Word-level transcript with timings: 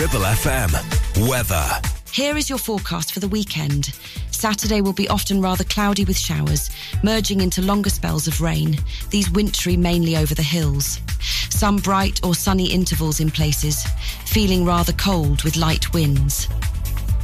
Ribble 0.00 0.20
FM. 0.20 1.28
Weather. 1.28 1.66
Here 2.10 2.38
is 2.38 2.48
your 2.48 2.58
forecast 2.58 3.12
for 3.12 3.20
the 3.20 3.28
weekend. 3.28 3.92
Saturday 4.30 4.80
will 4.80 4.94
be 4.94 5.06
often 5.08 5.42
rather 5.42 5.62
cloudy 5.64 6.06
with 6.06 6.16
showers, 6.16 6.70
merging 7.02 7.42
into 7.42 7.60
longer 7.60 7.90
spells 7.90 8.26
of 8.26 8.40
rain, 8.40 8.78
these 9.10 9.30
wintry 9.30 9.76
mainly 9.76 10.16
over 10.16 10.34
the 10.34 10.42
hills. 10.42 11.02
Some 11.50 11.76
bright 11.76 12.18
or 12.24 12.34
sunny 12.34 12.72
intervals 12.72 13.20
in 13.20 13.30
places, 13.30 13.84
feeling 14.24 14.64
rather 14.64 14.94
cold 14.94 15.42
with 15.42 15.58
light 15.58 15.92
winds. 15.92 16.48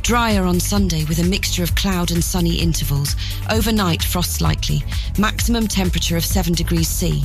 Drier 0.02 0.44
on 0.44 0.60
Sunday 0.60 1.06
with 1.06 1.18
a 1.18 1.24
mixture 1.24 1.62
of 1.62 1.74
cloud 1.76 2.10
and 2.10 2.22
sunny 2.22 2.56
intervals. 2.56 3.16
Overnight, 3.50 4.02
frost 4.02 4.42
likely. 4.42 4.84
Maximum 5.18 5.66
temperature 5.66 6.18
of 6.18 6.26
7 6.26 6.52
degrees 6.52 6.88
C. 6.88 7.22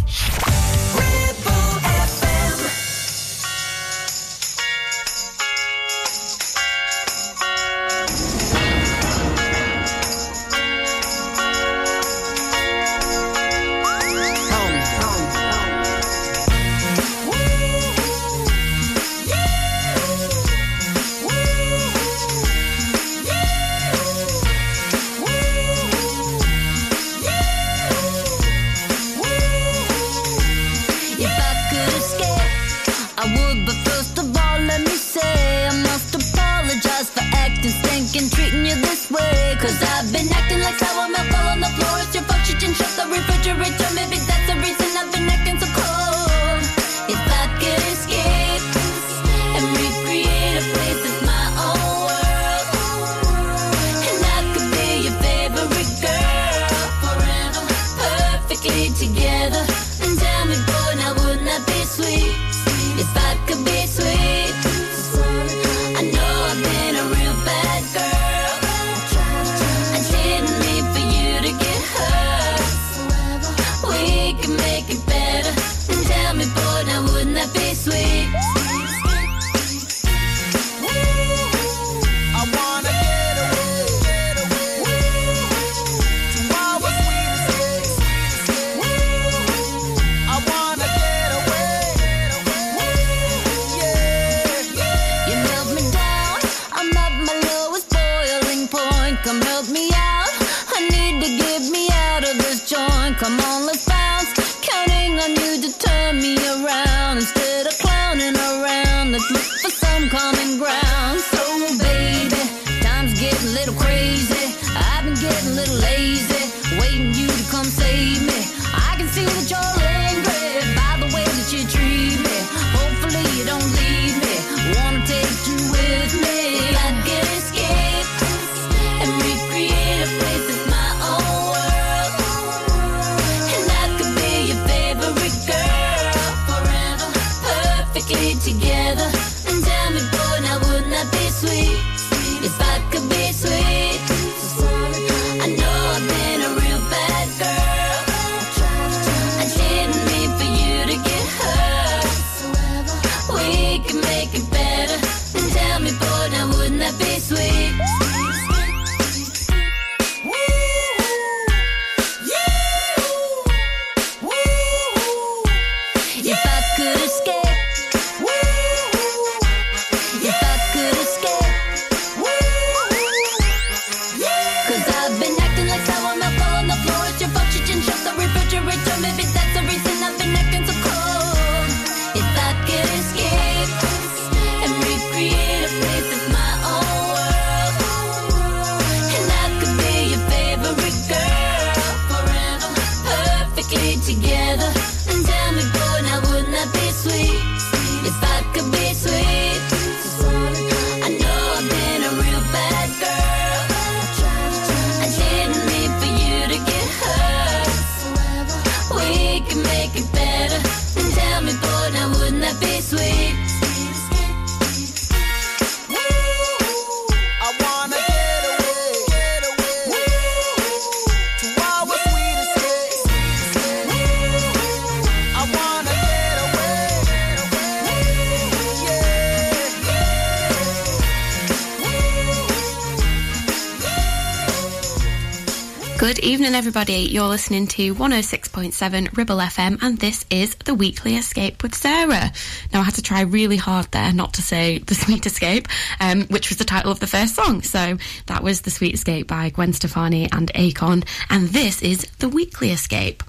evening, 236.51 236.59
everybody. 236.59 237.07
You're 237.09 237.29
listening 237.29 237.67
to 237.67 237.95
106.7 237.95 239.15
Ribble 239.15 239.37
FM, 239.37 239.81
and 239.81 239.97
this 239.99 240.25
is 240.29 240.53
The 240.55 240.73
Weekly 240.73 241.15
Escape 241.15 241.63
with 241.63 241.73
Sarah. 241.73 242.33
Now, 242.73 242.81
I 242.81 242.83
had 242.83 242.95
to 242.95 243.01
try 243.01 243.21
really 243.21 243.55
hard 243.55 243.89
there 243.91 244.11
not 244.11 244.33
to 244.33 244.41
say 244.41 244.79
The 244.79 244.95
Sweet 244.95 245.25
Escape, 245.25 245.69
um, 246.01 246.23
which 246.23 246.49
was 246.49 246.57
the 246.57 246.65
title 246.65 246.91
of 246.91 246.99
the 246.99 247.07
first 247.07 247.35
song. 247.35 247.61
So 247.61 247.97
that 248.25 248.43
was 248.43 248.61
The 248.61 248.71
Sweet 248.71 248.95
Escape 248.95 249.27
by 249.27 249.49
Gwen 249.51 249.71
Stefani 249.71 250.29
and 250.29 250.51
Akon, 250.53 251.07
and 251.29 251.47
this 251.47 251.81
is 251.81 252.05
The 252.19 252.27
Weekly 252.27 252.71
Escape. 252.71 253.23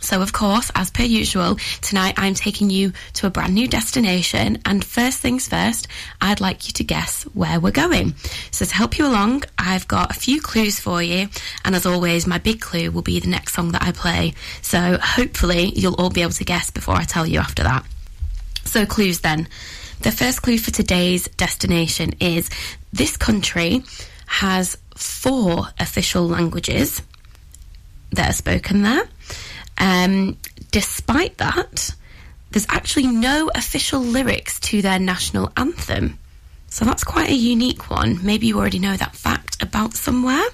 So, 0.00 0.22
of 0.22 0.32
course, 0.32 0.70
as 0.74 0.90
per 0.90 1.02
usual, 1.02 1.56
tonight 1.82 2.14
I'm 2.16 2.34
taking 2.34 2.70
you 2.70 2.92
to 3.14 3.26
a 3.26 3.30
brand 3.30 3.54
new 3.54 3.68
destination. 3.68 4.58
And 4.64 4.82
first 4.82 5.20
things 5.20 5.46
first, 5.46 5.88
I'd 6.20 6.40
like 6.40 6.66
you 6.66 6.72
to 6.74 6.84
guess 6.84 7.24
where 7.34 7.60
we're 7.60 7.70
going. 7.70 8.14
So, 8.50 8.64
to 8.64 8.74
help 8.74 8.98
you 8.98 9.06
along, 9.06 9.44
I've 9.58 9.86
got 9.86 10.10
a 10.10 10.18
few 10.18 10.40
clues 10.40 10.80
for 10.80 11.02
you. 11.02 11.28
And 11.64 11.74
as 11.74 11.84
always, 11.84 12.26
my 12.26 12.38
big 12.38 12.60
clue 12.60 12.90
will 12.90 13.02
be 13.02 13.20
the 13.20 13.28
next 13.28 13.52
song 13.52 13.72
that 13.72 13.82
I 13.82 13.92
play. 13.92 14.34
So, 14.62 14.98
hopefully, 15.00 15.72
you'll 15.76 16.00
all 16.00 16.10
be 16.10 16.22
able 16.22 16.32
to 16.32 16.44
guess 16.44 16.70
before 16.70 16.96
I 16.96 17.04
tell 17.04 17.26
you 17.26 17.38
after 17.38 17.62
that. 17.62 17.84
So, 18.64 18.86
clues 18.86 19.20
then. 19.20 19.48
The 20.00 20.10
first 20.10 20.40
clue 20.40 20.56
for 20.56 20.70
today's 20.70 21.28
destination 21.28 22.14
is 22.20 22.48
this 22.90 23.18
country 23.18 23.82
has 24.26 24.78
four 24.96 25.66
official 25.78 26.26
languages 26.26 27.02
that 28.12 28.30
are 28.30 28.34
spoken 28.34 28.82
there. 28.82 29.08
Um, 29.80 30.36
despite 30.70 31.38
that, 31.38 31.94
there's 32.50 32.66
actually 32.68 33.06
no 33.06 33.50
official 33.54 34.00
lyrics 34.00 34.60
to 34.60 34.82
their 34.82 34.98
national 34.98 35.50
anthem. 35.56 36.18
So 36.68 36.84
that's 36.84 37.02
quite 37.02 37.30
a 37.30 37.34
unique 37.34 37.90
one. 37.90 38.24
Maybe 38.24 38.46
you 38.46 38.58
already 38.58 38.78
know 38.78 38.96
that 38.96 39.16
fact 39.16 39.60
about 39.62 39.94
somewhere. 39.94 40.44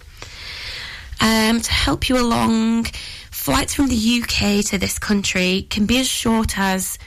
Um, 1.20 1.60
to 1.60 1.72
help 1.72 2.08
you 2.08 2.18
along, 2.18 2.84
flights 3.30 3.74
from 3.74 3.88
the 3.88 4.22
UK 4.22 4.64
to 4.66 4.78
this 4.78 4.98
country 4.98 5.66
can 5.68 5.86
be 5.86 5.98
as 5.98 6.06
short 6.06 6.58
as 6.58 6.98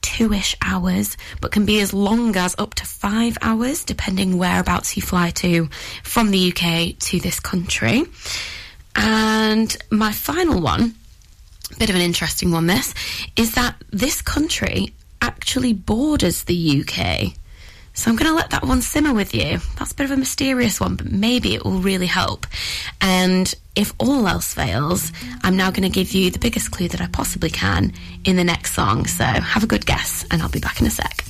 two 0.00 0.32
ish 0.32 0.56
hours, 0.62 1.16
but 1.40 1.50
can 1.50 1.66
be 1.66 1.80
as 1.80 1.92
long 1.92 2.36
as 2.36 2.54
up 2.58 2.74
to 2.74 2.84
five 2.84 3.36
hours, 3.42 3.84
depending 3.84 4.38
whereabouts 4.38 4.96
you 4.96 5.02
fly 5.02 5.30
to 5.30 5.68
from 6.02 6.30
the 6.30 6.52
UK 6.52 6.98
to 6.98 7.20
this 7.20 7.40
country. 7.40 8.04
And 8.94 9.76
my 9.90 10.12
final 10.12 10.60
one, 10.60 10.94
bit 11.78 11.90
of 11.90 11.96
an 11.96 12.02
interesting 12.02 12.52
one, 12.52 12.66
this, 12.66 12.94
is 13.36 13.54
that 13.54 13.76
this 13.90 14.22
country 14.22 14.92
actually 15.20 15.72
borders 15.72 16.44
the 16.44 16.82
UK. 16.82 17.34
So 17.94 18.10
I'm 18.10 18.16
going 18.16 18.30
to 18.30 18.36
let 18.36 18.50
that 18.50 18.64
one 18.64 18.80
simmer 18.80 19.12
with 19.12 19.34
you. 19.34 19.58
That's 19.76 19.90
a 19.90 19.94
bit 19.96 20.04
of 20.04 20.12
a 20.12 20.16
mysterious 20.16 20.78
one, 20.78 20.94
but 20.94 21.10
maybe 21.10 21.54
it 21.54 21.64
will 21.64 21.80
really 21.80 22.06
help. 22.06 22.46
And 23.00 23.52
if 23.74 23.92
all 23.98 24.28
else 24.28 24.54
fails, 24.54 25.10
I'm 25.42 25.56
now 25.56 25.72
going 25.72 25.82
to 25.82 25.88
give 25.88 26.12
you 26.12 26.30
the 26.30 26.38
biggest 26.38 26.70
clue 26.70 26.86
that 26.88 27.00
I 27.00 27.08
possibly 27.08 27.50
can 27.50 27.92
in 28.24 28.36
the 28.36 28.44
next 28.44 28.74
song. 28.74 29.06
So 29.06 29.24
have 29.24 29.64
a 29.64 29.66
good 29.66 29.84
guess, 29.84 30.24
and 30.30 30.40
I'll 30.42 30.48
be 30.48 30.60
back 30.60 30.80
in 30.80 30.86
a 30.86 30.90
sec. 30.90 31.27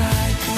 That 0.00 0.49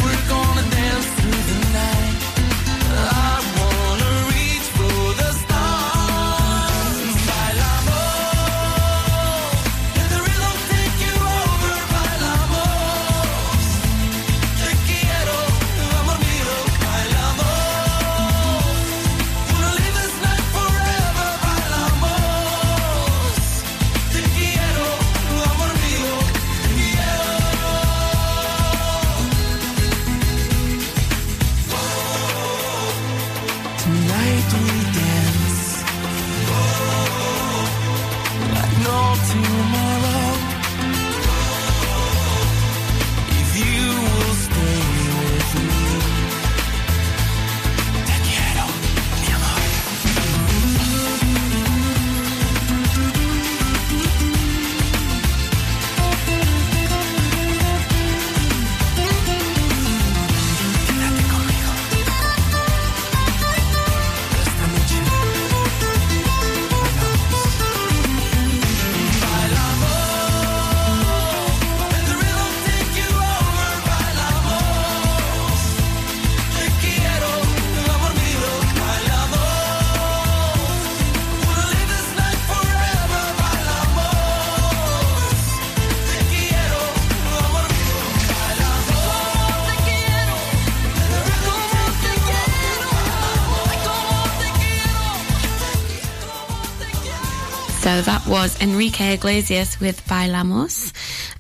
was 98.43 98.61
Enrique 98.61 99.15
Iglesias 99.15 99.79
with 99.79 100.05
Bailamos. 100.07 100.93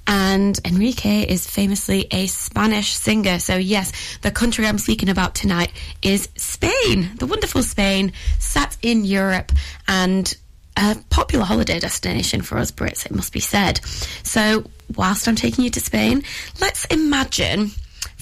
And 0.06 0.56
Enrique 0.64 1.23
is 1.23 1.44
famously 1.50 2.06
a 2.12 2.28
Spanish 2.28 2.94
singer. 2.94 3.40
So, 3.40 3.56
yes, 3.56 3.90
the 4.21 4.30
country 4.30 4.68
I'm 4.68 4.78
speaking 4.78 5.09
about 5.09 5.35
tonight 5.35 5.73
is 6.00 6.28
Spain, 6.37 7.11
the 7.18 7.26
wonderful 7.26 7.64
Spain, 7.64 8.12
sat 8.38 8.76
in 8.82 9.04
Europe 9.04 9.50
and 9.88 10.32
a 10.76 10.97
popular 11.11 11.44
holiday 11.44 11.80
destination 11.80 12.40
for 12.40 12.56
us 12.56 12.71
Brits, 12.71 13.04
it 13.04 13.12
must 13.12 13.32
be 13.32 13.40
said. 13.40 13.80
So, 14.23 14.62
whilst 14.94 15.26
I'm 15.26 15.35
taking 15.35 15.64
you 15.64 15.71
to 15.71 15.80
Spain, 15.80 16.23
let's 16.61 16.85
imagine 16.85 17.73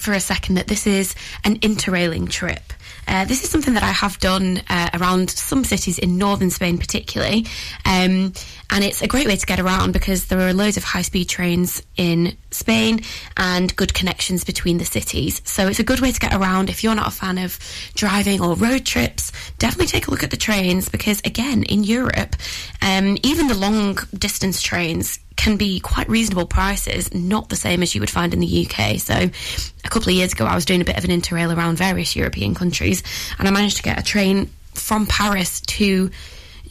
for 0.01 0.13
a 0.13 0.19
second 0.19 0.55
that 0.55 0.67
this 0.67 0.87
is 0.87 1.15
an 1.43 1.59
interrailing 1.59 2.29
trip. 2.29 2.73
Uh, 3.07 3.25
this 3.25 3.43
is 3.43 3.49
something 3.49 3.73
that 3.73 3.83
I 3.83 3.91
have 3.91 4.19
done 4.19 4.61
uh, 4.69 4.89
around 4.93 5.29
some 5.29 5.63
cities 5.63 5.97
in 5.99 6.17
northern 6.17 6.49
Spain, 6.49 6.77
particularly. 6.77 7.45
Um, 7.85 8.33
and 8.69 8.83
it's 8.83 9.01
a 9.01 9.07
great 9.07 9.27
way 9.27 9.35
to 9.35 9.45
get 9.45 9.59
around 9.59 9.91
because 9.91 10.25
there 10.25 10.39
are 10.39 10.53
loads 10.53 10.77
of 10.77 10.83
high 10.83 11.01
speed 11.01 11.27
trains 11.27 11.83
in 11.97 12.37
Spain 12.51 13.01
and 13.37 13.75
good 13.75 13.93
connections 13.93 14.43
between 14.43 14.77
the 14.77 14.85
cities. 14.85 15.41
So 15.45 15.67
it's 15.67 15.79
a 15.79 15.83
good 15.83 15.99
way 15.99 16.11
to 16.11 16.19
get 16.19 16.33
around. 16.33 16.69
If 16.69 16.83
you're 16.83 16.95
not 16.95 17.07
a 17.07 17.11
fan 17.11 17.37
of 17.37 17.59
driving 17.95 18.41
or 18.41 18.55
road 18.55 18.85
trips, 18.85 19.31
definitely 19.57 19.87
take 19.87 20.07
a 20.07 20.11
look 20.11 20.23
at 20.23 20.31
the 20.31 20.37
trains 20.37 20.87
because, 20.89 21.19
again, 21.25 21.63
in 21.63 21.83
Europe, 21.83 22.35
um, 22.81 23.17
even 23.23 23.47
the 23.47 23.57
long 23.57 23.97
distance 24.17 24.61
trains 24.61 25.19
can 25.35 25.57
be 25.57 25.79
quite 25.79 26.07
reasonable 26.09 26.45
prices, 26.45 27.13
not 27.13 27.49
the 27.49 27.55
same 27.55 27.81
as 27.81 27.95
you 27.95 28.01
would 28.01 28.09
find 28.09 28.33
in 28.33 28.39
the 28.39 28.67
UK. 28.67 28.99
So, 28.99 29.13
a 29.15 29.89
couple 29.89 30.09
of 30.09 30.15
years 30.15 30.33
ago, 30.33 30.45
I 30.45 30.55
was 30.55 30.65
doing 30.65 30.81
a 30.81 30.85
bit 30.85 30.97
of 30.97 31.03
an 31.03 31.09
interrail 31.09 31.55
around 31.55 31.77
various 31.77 32.15
European 32.15 32.53
countries, 32.53 33.03
and 33.39 33.47
I 33.47 33.51
managed 33.51 33.77
to 33.77 33.83
get 33.83 33.99
a 33.99 34.03
train 34.03 34.49
from 34.73 35.05
Paris 35.07 35.61
to 35.61 36.09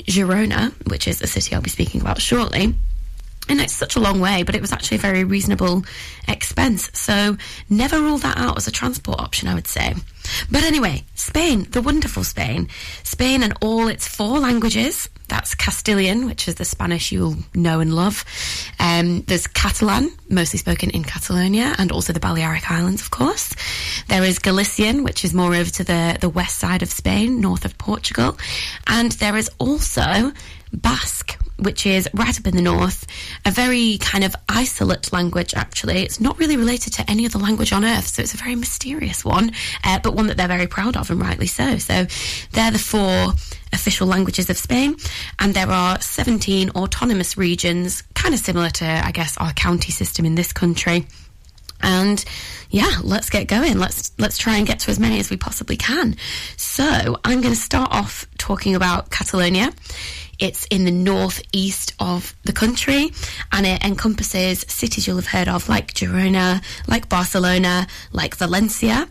Girona, 0.05 0.73
which 0.89 1.09
is 1.09 1.23
a 1.23 1.27
city 1.27 1.55
I'll 1.55 1.63
be 1.63 1.71
speaking 1.71 2.01
about 2.01 2.21
shortly. 2.21 2.75
And 3.49 3.61
it's 3.61 3.73
such 3.73 3.97
a 3.97 4.01
long 4.01 4.21
way, 4.21 4.45
but 4.45 4.55
it 4.55 4.61
was 4.61 4.73
actually 4.73 4.99
a 4.99 5.01
very 5.01 5.25
reasonable 5.25 5.85
expense. 6.29 6.89
So 6.95 7.37
never 7.69 7.99
rule 7.99 8.19
that 8.19 8.37
out 8.37 8.57
as 8.57 8.69
a 8.69 8.71
transport 8.71 9.19
option, 9.19 9.49
I 9.49 9.55
would 9.55 9.67
say. 9.67 9.95
But 10.51 10.63
anyway, 10.63 11.05
Spain, 11.17 11.67
the 11.71 11.83
wonderful 11.83 12.23
Spain. 12.23 12.69
Spain 13.03 13.43
and 13.43 13.55
all 13.61 13.89
its 13.89 14.07
four 14.07 14.39
languages. 14.39 15.09
That's 15.31 15.55
Castilian, 15.55 16.27
which 16.27 16.49
is 16.49 16.57
the 16.57 16.65
Spanish 16.65 17.13
you'll 17.13 17.37
know 17.55 17.79
and 17.79 17.95
love. 17.95 18.25
Um, 18.81 19.23
there's 19.23 19.47
Catalan, 19.47 20.11
mostly 20.29 20.59
spoken 20.59 20.91
in 20.91 21.05
Catalonia, 21.05 21.73
and 21.79 21.93
also 21.93 22.13
the 22.13 22.19
Balearic 22.19 22.69
Islands, 22.69 23.01
of 23.01 23.13
course. 23.13 23.55
There 24.09 24.25
is 24.25 24.41
Galician, 24.41 25.05
which 25.05 25.25
is 25.25 25.33
more 25.33 25.55
over 25.55 25.71
to 25.71 25.85
the, 25.85 26.19
the 26.21 26.29
west 26.29 26.59
side 26.59 26.83
of 26.83 26.91
Spain, 26.91 27.41
north 27.41 27.65
of 27.65 27.79
Portugal. 27.79 28.37
And 28.89 29.13
there 29.13 29.37
is 29.37 29.49
also 29.59 30.33
Basque, 30.73 31.39
which 31.59 31.87
is 31.87 32.09
right 32.15 32.39
up 32.39 32.47
in 32.47 32.57
the 32.57 32.63
north, 32.63 33.07
a 33.45 33.51
very 33.51 33.99
kind 33.99 34.25
of 34.25 34.35
isolate 34.49 35.13
language, 35.13 35.55
actually. 35.55 36.03
It's 36.03 36.21
not 36.21 36.39
really 36.39 36.57
related 36.57 36.93
to 36.95 37.11
any 37.11 37.27
other 37.27 37.39
language 37.39 37.73
on 37.73 37.85
earth, 37.85 38.09
so 38.09 38.23
it's 38.23 38.35
a 38.35 38.37
very 38.37 38.55
mysterious 38.55 39.25
one, 39.25 39.53
uh, 39.85 39.99
but 40.01 40.15
one 40.15 40.27
that 40.29 40.37
they're 40.37 40.49
very 40.49 40.67
proud 40.67 40.97
of, 40.97 41.11
and 41.11 41.21
rightly 41.21 41.47
so. 41.47 41.79
So 41.79 42.07
they're 42.53 42.71
the 42.71 42.79
four 42.79 43.35
official 43.73 44.07
languages 44.07 44.51
of 44.51 44.59
Spain, 44.59 44.97
and 45.39 45.55
there 45.55 45.71
are 45.71 46.01
17 46.01 46.71
autonomous 46.71 47.37
regions, 47.37 48.03
kind 48.15 48.35
of 48.35 48.41
similar 48.41 48.71
to, 48.71 48.85
I 48.85 49.11
guess, 49.13 49.37
our 49.39 49.53
county 49.53 49.93
system 49.93 50.25
in 50.25 50.35
this 50.35 50.53
country. 50.53 51.07
And 51.83 52.23
yeah, 52.71 52.91
let's 53.03 53.31
get 53.31 53.47
going. 53.47 53.79
Let's 53.79 54.13
let's 54.19 54.39
try 54.39 54.59
and 54.59 54.67
get 54.67 54.81
to 54.81 54.91
as 54.91 54.99
many 54.99 55.19
as 55.19 55.31
we 55.31 55.37
possibly 55.37 55.77
can. 55.77 56.17
So 56.57 57.19
I'm 57.25 57.41
going 57.41 57.55
to 57.55 57.61
start 57.61 57.91
off 57.93 58.27
talking 58.39 58.75
about 58.75 59.11
Catalonia. 59.11 59.73
It's 60.39 60.67
in 60.67 60.85
the 60.85 60.91
northeast 60.91 61.95
of 61.99 62.35
the 62.45 62.53
country 62.53 63.11
and 63.53 63.67
it 63.67 63.85
encompasses 63.85 64.65
cities 64.69 65.07
you'll 65.07 65.17
have 65.17 65.27
heard 65.27 65.49
of 65.49 65.69
like 65.69 65.93
Girona, 65.93 66.63
like 66.87 67.09
Barcelona, 67.09 67.87
like 68.13 68.37
Valencia. 68.37 69.07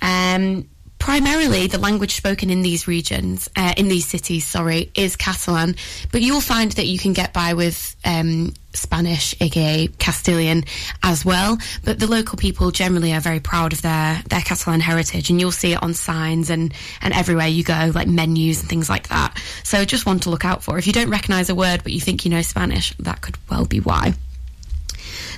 Um, 0.00 0.68
primarily 1.00 1.66
the 1.66 1.78
language 1.78 2.14
spoken 2.14 2.50
in 2.50 2.62
these 2.62 2.86
regions, 2.86 3.48
uh, 3.56 3.74
in 3.76 3.88
these 3.88 4.06
cities, 4.06 4.46
sorry, 4.46 4.92
is 4.94 5.16
Catalan. 5.16 5.74
But 6.12 6.20
you'll 6.20 6.42
find 6.42 6.70
that 6.72 6.86
you 6.86 6.98
can 6.98 7.14
get 7.14 7.32
by 7.32 7.54
with 7.54 7.96
um, 8.04 8.54
Spanish, 8.74 9.34
aka 9.40 9.88
Castilian, 9.98 10.64
as 11.02 11.24
well. 11.24 11.58
But 11.82 11.98
the 11.98 12.06
local 12.06 12.38
people 12.38 12.70
generally 12.70 13.12
are 13.12 13.20
very 13.20 13.40
proud 13.40 13.72
of 13.72 13.82
their 13.82 14.22
their 14.28 14.42
Catalan 14.42 14.80
heritage, 14.80 15.30
and 15.30 15.40
you'll 15.40 15.50
see 15.50 15.72
it 15.72 15.82
on 15.82 15.94
signs 15.94 16.50
and 16.50 16.72
and 17.00 17.12
everywhere 17.14 17.48
you 17.48 17.64
go, 17.64 17.90
like 17.92 18.06
menus 18.06 18.60
and 18.60 18.68
things 18.68 18.88
like 18.88 19.08
that. 19.08 19.36
So 19.64 19.84
just 19.84 20.06
one 20.06 20.20
to 20.20 20.30
look 20.30 20.44
out 20.44 20.62
for. 20.62 20.78
If 20.78 20.86
you 20.86 20.92
don't 20.92 21.10
recognise 21.10 21.48
a 21.50 21.54
word 21.54 21.82
but 21.82 21.92
you 21.92 22.00
think 22.00 22.24
you 22.24 22.30
know 22.30 22.42
Spanish, 22.42 22.94
that 22.98 23.22
could 23.22 23.36
well 23.50 23.64
be 23.64 23.80
why. 23.80 24.14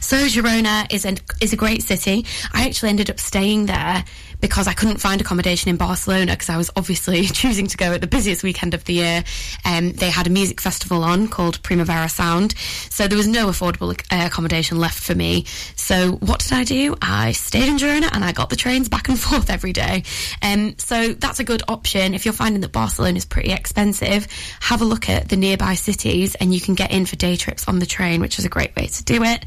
So 0.00 0.16
Girona 0.16 0.92
is 0.92 1.04
a, 1.04 1.14
is 1.40 1.52
a 1.52 1.56
great 1.56 1.82
city. 1.82 2.26
I 2.52 2.66
actually 2.66 2.88
ended 2.88 3.08
up 3.08 3.20
staying 3.20 3.66
there 3.66 4.04
because 4.42 4.66
I 4.66 4.74
couldn't 4.74 4.98
find 4.98 5.20
accommodation 5.20 5.70
in 5.70 5.76
Barcelona 5.76 6.32
because 6.32 6.50
I 6.50 6.58
was 6.58 6.70
obviously 6.76 7.24
choosing 7.26 7.68
to 7.68 7.76
go 7.78 7.92
at 7.94 8.02
the 8.02 8.06
busiest 8.06 8.42
weekend 8.42 8.74
of 8.74 8.84
the 8.84 8.94
year. 8.94 9.24
Um, 9.64 9.92
they 9.92 10.10
had 10.10 10.26
a 10.26 10.30
music 10.30 10.60
festival 10.60 11.04
on 11.04 11.28
called 11.28 11.62
Primavera 11.62 12.08
Sound, 12.08 12.54
so 12.90 13.06
there 13.06 13.16
was 13.16 13.28
no 13.28 13.46
affordable 13.46 13.92
uh, 14.10 14.26
accommodation 14.26 14.78
left 14.78 15.02
for 15.02 15.14
me. 15.14 15.46
So 15.76 16.12
what 16.16 16.40
did 16.40 16.52
I 16.52 16.64
do? 16.64 16.96
I 17.00 17.32
stayed 17.32 17.68
in 17.68 17.76
Girona 17.76 18.10
and 18.12 18.24
I 18.24 18.32
got 18.32 18.50
the 18.50 18.56
trains 18.56 18.88
back 18.88 19.08
and 19.08 19.18
forth 19.20 19.48
every 19.48 19.72
day. 19.72 20.02
Um, 20.42 20.76
so 20.76 21.12
that's 21.14 21.38
a 21.38 21.44
good 21.44 21.62
option 21.68 22.12
if 22.12 22.24
you're 22.24 22.34
finding 22.34 22.60
that 22.62 22.72
Barcelona 22.72 23.16
is 23.16 23.24
pretty 23.24 23.52
expensive. 23.52 24.26
Have 24.60 24.82
a 24.82 24.84
look 24.84 25.08
at 25.08 25.28
the 25.28 25.36
nearby 25.36 25.74
cities 25.74 26.34
and 26.34 26.52
you 26.52 26.60
can 26.60 26.74
get 26.74 26.90
in 26.90 27.06
for 27.06 27.14
day 27.14 27.36
trips 27.36 27.68
on 27.68 27.78
the 27.78 27.86
train, 27.86 28.20
which 28.20 28.40
is 28.40 28.44
a 28.44 28.48
great 28.48 28.74
way 28.74 28.88
to 28.88 29.04
do 29.04 29.22
it. 29.22 29.44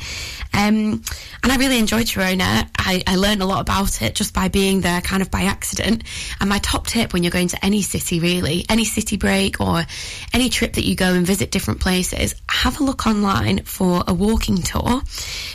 Um, 0.54 1.04
and 1.44 1.52
I 1.52 1.58
really 1.58 1.80
enjoyed 1.80 2.06
Girona. 2.06 2.70
I, 2.78 3.04
I 3.06 3.18
learned 3.18 3.42
a 3.42 3.46
lot 3.46 3.60
about 3.60 4.02
it 4.02 4.16
just 4.16 4.34
by 4.34 4.48
being 4.48 4.85
there 4.86 5.02
kind 5.02 5.22
of 5.22 5.32
by 5.32 5.42
accident. 5.42 6.04
And 6.40 6.48
my 6.48 6.60
top 6.60 6.88
tip 6.88 7.12
when 7.12 7.24
you're 7.24 7.32
going 7.32 7.50
to 7.50 7.66
any 7.66 7.82
city, 7.82 8.20
really, 8.20 8.66
any 8.70 8.86
city 8.86 9.18
break 9.18 9.60
or 9.60 9.84
any 10.32 10.50
trip 10.50 10.74
that 10.74 10.86
you 10.86 10.96
go 10.96 11.14
and 11.14 11.26
visit 11.26 11.52
different 11.52 11.82
places, 11.82 12.36
have 12.48 12.80
a 12.80 12.84
look 12.84 13.08
online 13.08 13.64
for 13.64 14.04
a 14.08 14.14
walking 14.14 14.58
tour 14.58 15.02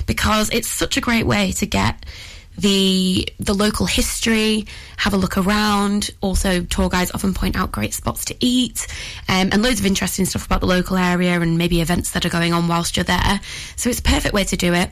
because 0.06 0.50
it's 0.50 0.68
such 0.68 0.96
a 0.96 1.00
great 1.00 1.26
way 1.26 1.52
to 1.52 1.66
get 1.66 2.04
the 2.58 3.28
the 3.38 3.54
local 3.54 3.86
history, 3.86 4.66
have 4.96 5.14
a 5.14 5.16
look 5.16 5.38
around. 5.38 6.10
Also, 6.20 6.62
tour 6.62 6.88
guides 6.88 7.12
often 7.12 7.32
point 7.32 7.56
out 7.56 7.70
great 7.70 7.94
spots 7.94 8.24
to 8.26 8.36
eat, 8.40 8.86
um, 9.28 9.50
and 9.52 9.62
loads 9.62 9.80
of 9.80 9.86
interesting 9.86 10.24
stuff 10.24 10.44
about 10.46 10.60
the 10.60 10.66
local 10.66 10.96
area 10.96 11.40
and 11.40 11.56
maybe 11.56 11.80
events 11.80 12.10
that 12.10 12.26
are 12.26 12.30
going 12.30 12.52
on 12.52 12.66
whilst 12.66 12.96
you're 12.96 13.04
there. 13.04 13.40
So 13.76 13.88
it's 13.88 14.00
a 14.00 14.02
perfect 14.02 14.34
way 14.34 14.44
to 14.44 14.56
do 14.56 14.74
it. 14.74 14.90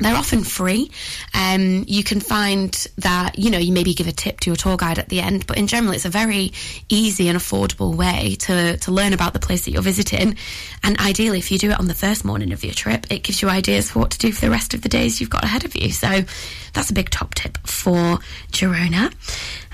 They're 0.00 0.16
often 0.16 0.44
free. 0.44 0.90
Um, 1.34 1.84
you 1.86 2.02
can 2.02 2.20
find 2.20 2.72
that, 2.98 3.38
you 3.38 3.50
know, 3.50 3.58
you 3.58 3.70
maybe 3.72 3.92
give 3.92 4.06
a 4.06 4.12
tip 4.12 4.40
to 4.40 4.50
your 4.50 4.56
tour 4.56 4.78
guide 4.78 4.98
at 4.98 5.10
the 5.10 5.20
end, 5.20 5.46
but 5.46 5.58
in 5.58 5.66
general, 5.66 5.92
it's 5.92 6.06
a 6.06 6.10
very 6.10 6.52
easy 6.88 7.28
and 7.28 7.38
affordable 7.38 7.94
way 7.94 8.36
to, 8.40 8.78
to 8.78 8.90
learn 8.90 9.12
about 9.12 9.34
the 9.34 9.38
place 9.38 9.66
that 9.66 9.72
you're 9.72 9.82
visiting. 9.82 10.36
And 10.82 10.98
ideally, 10.98 11.38
if 11.38 11.50
you 11.50 11.58
do 11.58 11.70
it 11.70 11.78
on 11.78 11.86
the 11.86 11.94
first 11.94 12.24
morning 12.24 12.52
of 12.52 12.64
your 12.64 12.72
trip, 12.72 13.06
it 13.10 13.22
gives 13.22 13.42
you 13.42 13.50
ideas 13.50 13.90
for 13.90 13.98
what 13.98 14.10
to 14.12 14.18
do 14.18 14.32
for 14.32 14.40
the 14.40 14.50
rest 14.50 14.72
of 14.72 14.80
the 14.80 14.88
days 14.88 15.20
you've 15.20 15.30
got 15.30 15.44
ahead 15.44 15.66
of 15.66 15.76
you. 15.76 15.92
So 15.92 16.22
that's 16.72 16.90
a 16.90 16.94
big 16.94 17.10
top 17.10 17.34
tip 17.34 17.58
for 17.66 18.18
Girona. 18.52 19.12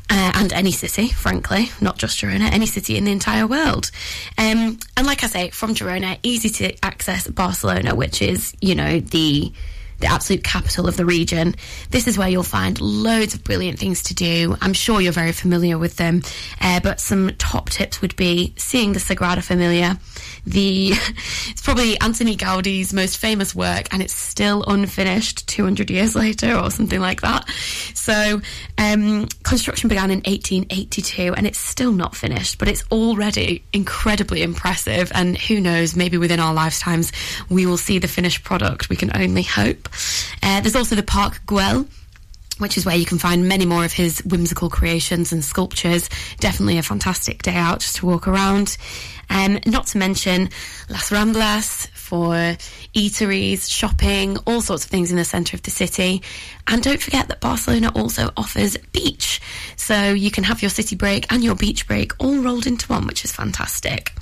Uh, 0.08 0.32
and 0.36 0.52
any 0.52 0.70
city, 0.70 1.08
frankly, 1.08 1.68
not 1.80 1.98
just 1.98 2.18
Girona, 2.20 2.50
any 2.52 2.66
city 2.66 2.96
in 2.96 3.04
the 3.04 3.10
entire 3.10 3.44
world. 3.44 3.90
Um, 4.38 4.78
and 4.96 5.04
like 5.04 5.24
I 5.24 5.26
say, 5.26 5.50
from 5.50 5.74
Girona, 5.74 6.18
easy 6.22 6.48
to 6.48 6.84
access 6.84 7.26
Barcelona, 7.26 7.94
which 7.94 8.22
is, 8.22 8.54
you 8.60 8.76
know, 8.76 9.00
the 9.00 9.52
the 9.98 10.06
absolute 10.06 10.44
capital 10.44 10.88
of 10.88 10.96
the 10.96 11.04
region. 11.04 11.54
This 11.90 12.06
is 12.06 12.18
where 12.18 12.28
you'll 12.28 12.42
find 12.42 12.80
loads 12.80 13.34
of 13.34 13.44
brilliant 13.44 13.78
things 13.78 14.02
to 14.04 14.14
do. 14.14 14.56
I'm 14.60 14.72
sure 14.72 15.00
you're 15.00 15.12
very 15.12 15.32
familiar 15.32 15.78
with 15.78 15.96
them, 15.96 16.22
uh, 16.60 16.80
but 16.80 17.00
some 17.00 17.30
top 17.38 17.70
tips 17.70 18.00
would 18.02 18.16
be 18.16 18.54
seeing 18.56 18.92
the 18.92 18.98
Sagrada 18.98 19.42
Familia. 19.42 19.98
The 20.46 20.92
it's 21.48 21.62
probably 21.62 21.96
Antoni 21.96 22.36
Gaudi's 22.36 22.92
most 22.92 23.18
famous 23.18 23.54
work, 23.54 23.92
and 23.92 24.02
it's 24.02 24.14
still 24.14 24.64
unfinished 24.64 25.46
200 25.48 25.90
years 25.90 26.14
later, 26.14 26.56
or 26.56 26.70
something 26.70 27.00
like 27.00 27.22
that. 27.22 27.48
So 27.94 28.40
um, 28.78 29.26
construction 29.42 29.88
began 29.88 30.10
in 30.10 30.18
1882, 30.18 31.34
and 31.34 31.46
it's 31.46 31.58
still 31.58 31.92
not 31.92 32.14
finished, 32.14 32.58
but 32.58 32.68
it's 32.68 32.84
already 32.90 33.64
incredibly 33.72 34.42
impressive. 34.42 35.10
And 35.14 35.36
who 35.36 35.60
knows, 35.60 35.96
maybe 35.96 36.18
within 36.18 36.40
our 36.40 36.54
lifetimes 36.54 37.12
we 37.48 37.66
will 37.66 37.76
see 37.76 37.98
the 37.98 38.08
finished 38.08 38.44
product. 38.44 38.88
We 38.88 38.96
can 38.96 39.10
only 39.16 39.42
hope. 39.42 39.85
Uh, 40.42 40.60
there's 40.60 40.76
also 40.76 40.94
the 40.94 41.02
Park 41.02 41.40
Güell 41.46 41.86
which 42.58 42.76
is 42.76 42.86
where 42.86 42.96
you 42.96 43.04
can 43.04 43.18
find 43.18 43.48
many 43.48 43.66
more 43.66 43.84
of 43.84 43.92
his 43.92 44.20
whimsical 44.24 44.70
creations 44.70 45.32
and 45.32 45.44
sculptures. 45.44 46.08
Definitely 46.38 46.78
a 46.78 46.82
fantastic 46.82 47.42
day 47.42 47.54
out 47.54 47.80
just 47.80 47.96
to 47.96 48.06
walk 48.06 48.26
around. 48.26 48.76
Um, 49.28 49.58
not 49.66 49.88
to 49.88 49.98
mention 49.98 50.48
Las 50.88 51.10
Ramblas 51.10 51.88
for 51.88 52.34
eateries, 52.94 53.68
shopping, 53.70 54.38
all 54.46 54.62
sorts 54.62 54.84
of 54.84 54.90
things 54.90 55.10
in 55.10 55.16
the 55.16 55.24
centre 55.24 55.56
of 55.56 55.62
the 55.62 55.70
city. 55.70 56.22
And 56.66 56.82
don't 56.82 57.02
forget 57.02 57.28
that 57.28 57.40
Barcelona 57.40 57.90
also 57.94 58.30
offers 58.36 58.76
beach. 58.92 59.40
So 59.76 60.12
you 60.12 60.30
can 60.30 60.44
have 60.44 60.62
your 60.62 60.70
city 60.70 60.96
break 60.96 61.30
and 61.32 61.42
your 61.44 61.56
beach 61.56 61.86
break 61.86 62.12
all 62.18 62.38
rolled 62.38 62.66
into 62.66 62.86
one, 62.86 63.06
which 63.06 63.24
is 63.24 63.32
fantastic. 63.32 64.12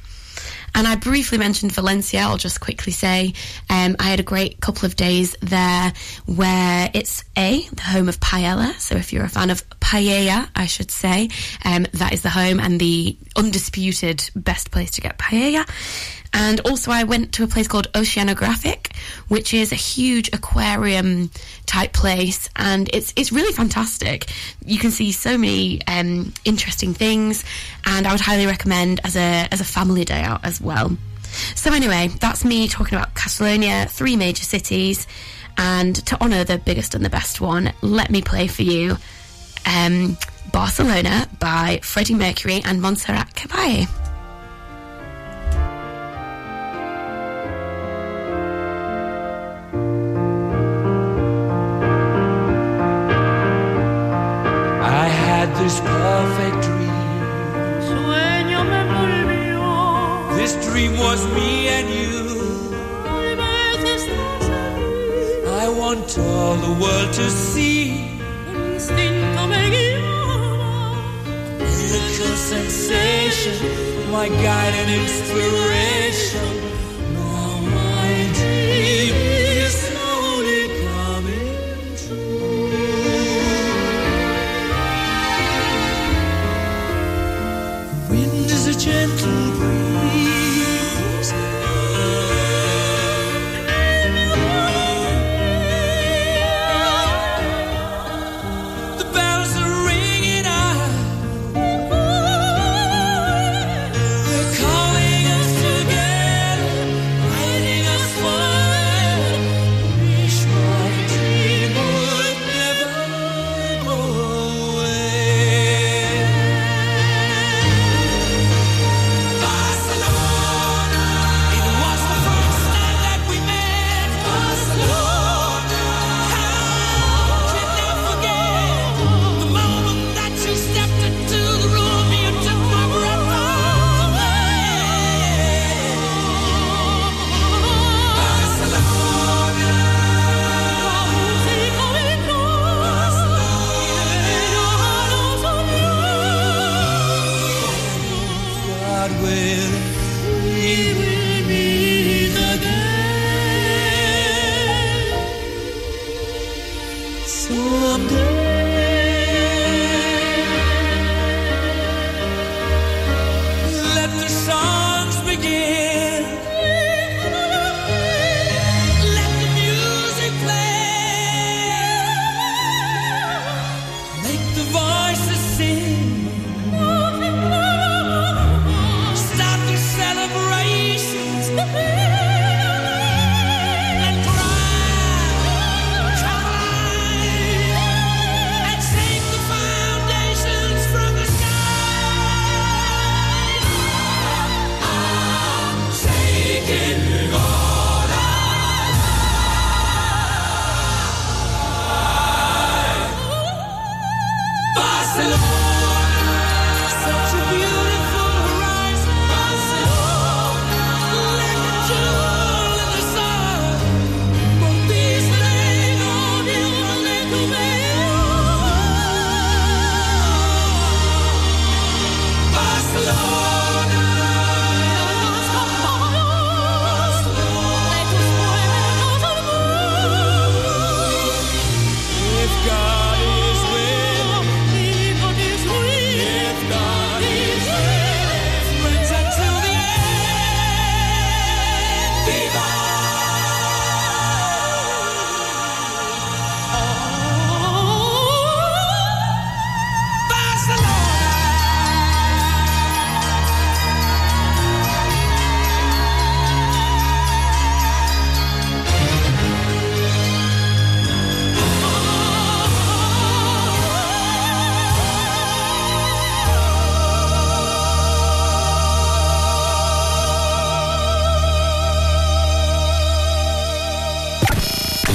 And 0.74 0.88
I 0.88 0.96
briefly 0.96 1.38
mentioned 1.38 1.72
Valencia. 1.72 2.20
I'll 2.20 2.36
just 2.36 2.60
quickly 2.60 2.92
say 2.92 3.34
um, 3.70 3.96
I 3.98 4.04
had 4.04 4.20
a 4.20 4.24
great 4.24 4.60
couple 4.60 4.86
of 4.86 4.96
days 4.96 5.36
there 5.40 5.92
where 6.26 6.90
it's 6.92 7.22
A, 7.36 7.62
the 7.72 7.82
home 7.82 8.08
of 8.08 8.18
paella. 8.20 8.74
So 8.80 8.96
if 8.96 9.12
you're 9.12 9.24
a 9.24 9.28
fan 9.28 9.50
of 9.50 9.68
paella, 9.80 10.48
I 10.56 10.66
should 10.66 10.90
say, 10.90 11.28
um, 11.64 11.86
that 11.94 12.12
is 12.12 12.22
the 12.22 12.30
home 12.30 12.58
and 12.58 12.80
the 12.80 13.16
undisputed 13.36 14.28
best 14.34 14.70
place 14.70 14.92
to 14.92 15.00
get 15.00 15.18
paella. 15.18 15.68
And 16.36 16.60
also, 16.60 16.90
I 16.90 17.04
went 17.04 17.32
to 17.34 17.44
a 17.44 17.46
place 17.46 17.68
called 17.68 17.90
Oceanographic, 17.92 18.94
which 19.28 19.54
is 19.54 19.70
a 19.70 19.76
huge 19.76 20.28
aquarium 20.32 21.30
type 21.64 21.92
place, 21.92 22.50
and 22.56 22.90
it's 22.92 23.12
it's 23.16 23.30
really 23.30 23.52
fantastic. 23.52 24.30
You 24.66 24.78
can 24.78 24.90
see 24.90 25.12
so 25.12 25.38
many 25.38 25.80
um, 25.86 26.34
interesting 26.44 26.92
things, 26.92 27.44
and 27.86 28.06
I 28.06 28.10
would 28.12 28.20
highly 28.20 28.46
recommend 28.46 29.00
as 29.04 29.14
a 29.16 29.46
as 29.52 29.60
a 29.60 29.64
family 29.64 30.04
day 30.04 30.22
out 30.22 30.44
as 30.44 30.60
well. 30.60 30.96
So 31.54 31.72
anyway, 31.72 32.08
that's 32.20 32.44
me 32.44 32.66
talking 32.68 32.98
about 32.98 33.14
Catalonia, 33.14 33.86
three 33.88 34.16
major 34.16 34.44
cities, 34.44 35.06
and 35.56 35.94
to 36.06 36.20
honour 36.20 36.42
the 36.42 36.58
biggest 36.58 36.96
and 36.96 37.04
the 37.04 37.10
best 37.10 37.40
one, 37.40 37.72
let 37.80 38.10
me 38.10 38.22
play 38.22 38.48
for 38.48 38.62
you 38.62 38.96
um, 39.66 40.16
Barcelona 40.52 41.28
by 41.38 41.80
Freddie 41.82 42.14
Mercury 42.14 42.60
and 42.64 42.80
Montserrat 42.82 43.34
Caballé. 43.34 44.03
Dream 60.74 60.98
was 60.98 61.24
me 61.36 61.68
and 61.68 61.88
you. 61.88 62.14
I 65.62 65.68
want 65.68 66.18
all 66.18 66.56
the 66.66 66.72
world 66.82 67.12
to 67.12 67.30
see. 67.30 68.18
Miracle 71.60 72.36
sensation, 72.52 73.56
my 74.10 74.26
guide 74.28 74.74
and 74.80 74.90
inspiration. 75.00 76.53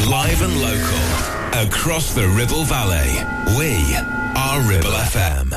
Live 0.08 0.42
and 0.42 0.56
local. 0.62 1.68
Across 1.68 2.14
the 2.14 2.28
Ribble 2.28 2.64
Valley. 2.64 3.10
We 3.58 3.96
are 4.36 4.62
Ribble 4.62 4.92
FM. 4.92 5.56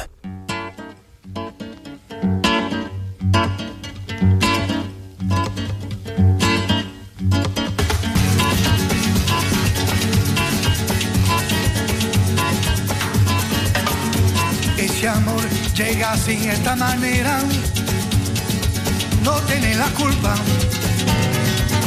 Ese 14.78 15.08
amor 15.08 15.42
llega 15.74 16.12
así, 16.12 16.48
esta 16.48 16.74
manera, 16.76 17.38
no 19.24 19.32
tiene 19.42 19.74
la 19.76 19.88
culpa. 19.90 20.34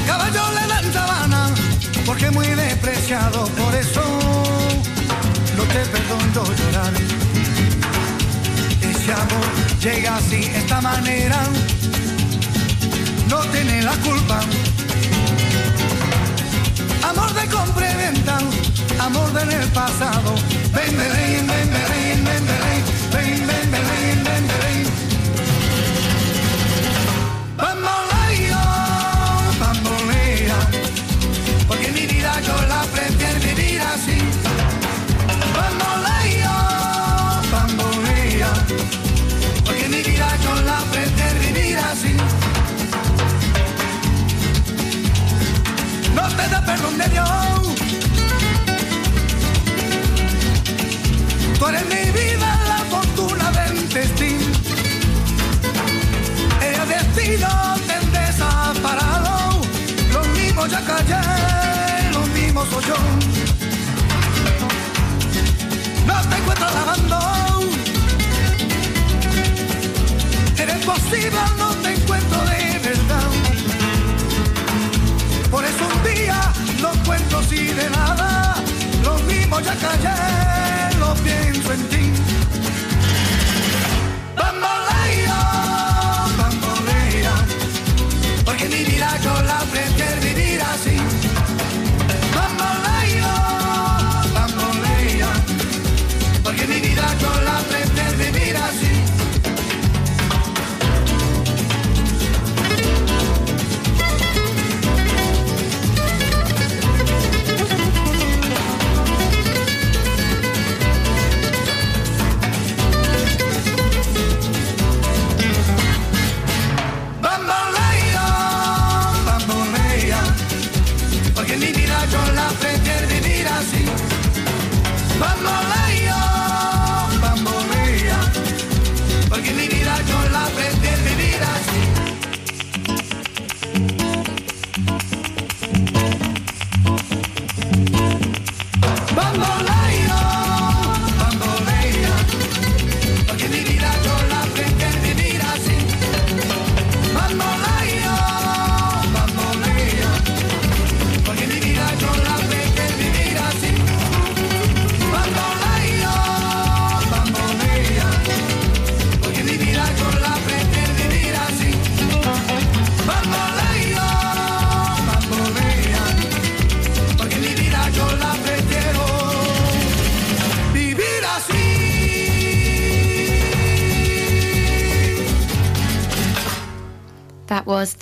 Caballo 0.05 0.43
le 0.53 0.67
dan 0.67 0.93
sabana, 0.93 1.49
porque 2.05 2.29
muy 2.31 2.47
despreciado, 2.47 3.45
por 3.45 3.73
eso 3.75 4.01
no 5.57 5.63
te 5.63 5.79
perdono 5.85 6.43
llorar. 6.59 6.93
Ese 8.81 9.11
amor 9.11 9.45
llega 9.81 10.17
así, 10.17 10.51
esta 10.55 10.81
manera, 10.81 11.39
no 13.29 13.39
tiene 13.51 13.81
la 13.81 13.93
culpa. 13.97 14.39
Amor 17.03 17.33
de 17.33 17.47
compra 17.47 17.85
amor 18.99 19.31
del 19.33 19.51
el 19.51 19.67
pasado. 19.69 20.35
Ven, 20.73 20.97
ven, 20.97 21.13
ven, 21.13 21.47
ven, 21.47 21.69
ven, 21.71 22.23
ven, 22.25 22.45
ven, 22.45 22.45
ven, 23.11 23.47
ven, 23.47 23.71
ven, 23.71 24.23
ven, 24.23 24.47
ven, 24.47 24.94
mi 31.95 32.05
vida 32.05 32.31
yo 32.41 32.55
la 32.67 32.81
prefiero 32.93 33.39
vivir 33.39 33.81
así. 33.81 34.17
Bamboleo, 35.55 36.57
bambolea, 37.51 38.51
porque 39.65 39.87
mi 39.87 40.01
vida 40.03 40.27
yo 40.43 40.53
la 40.69 40.79
prefiero 40.91 41.39
vivir 41.39 41.77
así. 41.77 42.13
No 46.17 46.23
te 46.37 46.45
da 46.53 46.65
perdón 46.65 46.97
de 46.97 47.07
Dios. 47.15 47.61
Tú 51.57 51.67
eres 51.67 51.85
mi 51.93 52.03
vida, 52.19 52.49
la 52.71 52.79
fortuna 52.93 53.51
del 53.57 53.89
destino. 53.89 54.45
El 56.69 56.87
destino 56.95 57.49
te 57.87 57.97
desaparado. 58.19 59.61
Lo 60.13 60.21
mismo 60.37 60.65
ya 60.67 60.81
callé, 60.81 61.34
soy 62.71 62.83
yo. 62.85 62.95
No 66.05 66.21
te 66.29 66.35
encuentro 66.37 66.67
lavando. 66.77 67.19
Eres 70.57 70.85
posible, 70.85 71.39
no 71.57 71.69
te 71.75 71.93
encuentro 71.93 72.39
de 72.45 72.79
verdad. 72.79 73.29
Por 75.51 75.63
eso 75.63 75.87
un 75.93 76.03
día 76.13 76.53
no 76.81 76.91
cuento 77.03 77.43
si 77.43 77.67
de 77.67 77.89
nada. 77.89 78.55
Lo 79.03 79.17
mismo 79.19 79.59
ya 79.59 79.75
callé, 79.75 80.97
lo 80.99 81.13
pienso 81.15 81.73
en 81.73 81.89
ti. 81.89 82.14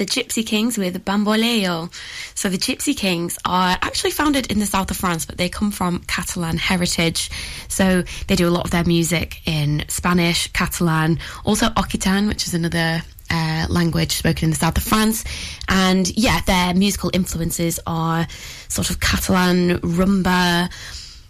The 0.03 0.21
Gypsy 0.21 0.45
Kings 0.45 0.77
with 0.77 1.05
Bamboleo. 1.05 1.89
So 2.35 2.49
the 2.49 2.57
Gypsy 2.57 2.95
Kings 2.95 3.39
are 3.45 3.77
actually 3.81 4.11
founded 4.11 4.51
in 4.51 4.59
the 4.59 4.65
south 4.65 4.91
of 4.91 4.97
France, 4.97 5.25
but 5.25 5.37
they 5.37 5.47
come 5.47 5.71
from 5.71 5.99
Catalan 6.07 6.57
heritage. 6.57 7.31
So 7.69 8.03
they 8.27 8.35
do 8.35 8.49
a 8.49 8.51
lot 8.51 8.65
of 8.65 8.71
their 8.71 8.83
music 8.83 9.41
in 9.45 9.85
Spanish, 9.87 10.51
Catalan, 10.51 11.19
also 11.45 11.67
Occitan, 11.67 12.27
which 12.27 12.47
is 12.47 12.53
another 12.53 13.01
uh, 13.29 13.65
language 13.69 14.11
spoken 14.11 14.45
in 14.45 14.49
the 14.49 14.57
south 14.57 14.75
of 14.75 14.83
France. 14.83 15.23
And 15.69 16.09
yeah, 16.17 16.41
their 16.41 16.73
musical 16.73 17.09
influences 17.13 17.79
are 17.87 18.27
sort 18.67 18.89
of 18.89 18.99
Catalan, 18.99 19.79
rumba, 19.79 20.69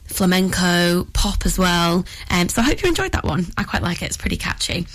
flamenco, 0.06 1.06
pop 1.14 1.46
as 1.46 1.58
well. 1.58 2.06
Um, 2.30 2.50
so 2.50 2.62
I 2.62 2.66
hope 2.66 2.82
you 2.82 2.90
enjoyed 2.90 3.12
that 3.14 3.24
one. 3.24 3.46
I 3.58 3.64
quite 3.64 3.82
like 3.82 4.02
it. 4.02 4.06
It's 4.06 4.18
pretty 4.18 4.38
catchy. 4.38 4.88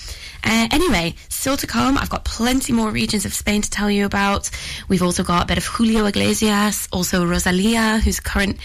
Uh, 0.44 0.68
anyway, 0.70 1.14
still 1.28 1.56
to 1.56 1.66
come. 1.66 1.98
I've 1.98 2.10
got 2.10 2.24
plenty 2.24 2.72
more 2.72 2.90
regions 2.90 3.24
of 3.24 3.34
Spain 3.34 3.62
to 3.62 3.70
tell 3.70 3.90
you 3.90 4.04
about. 4.06 4.50
We've 4.88 5.02
also 5.02 5.24
got 5.24 5.44
a 5.44 5.46
bit 5.46 5.58
of 5.58 5.66
Julio 5.66 6.06
Iglesias, 6.06 6.88
also 6.92 7.26
Rosalia, 7.26 7.98
who's 7.98 8.20
current 8.20 8.58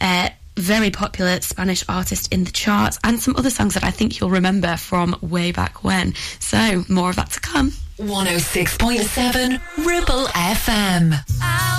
uh, 0.00 0.30
very 0.56 0.90
popular 0.90 1.40
Spanish 1.40 1.84
artist 1.88 2.32
in 2.32 2.44
the 2.44 2.50
charts, 2.50 2.98
and 3.04 3.20
some 3.20 3.36
other 3.36 3.50
songs 3.50 3.74
that 3.74 3.84
I 3.84 3.90
think 3.90 4.20
you'll 4.20 4.30
remember 4.30 4.76
from 4.76 5.16
way 5.22 5.52
back 5.52 5.84
when. 5.84 6.14
So 6.40 6.84
more 6.88 7.10
of 7.10 7.16
that 7.16 7.30
to 7.30 7.40
come. 7.40 7.72
106.7 7.98 9.60
Ribble 9.86 10.26
FM. 10.26 11.14
Out. 11.42 11.70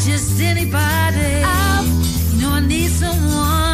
Just 0.00 0.40
anybody. 0.40 1.42
Out. 1.44 1.84
You 2.32 2.40
know 2.40 2.50
I 2.50 2.60
need 2.60 2.90
someone. 2.90 3.68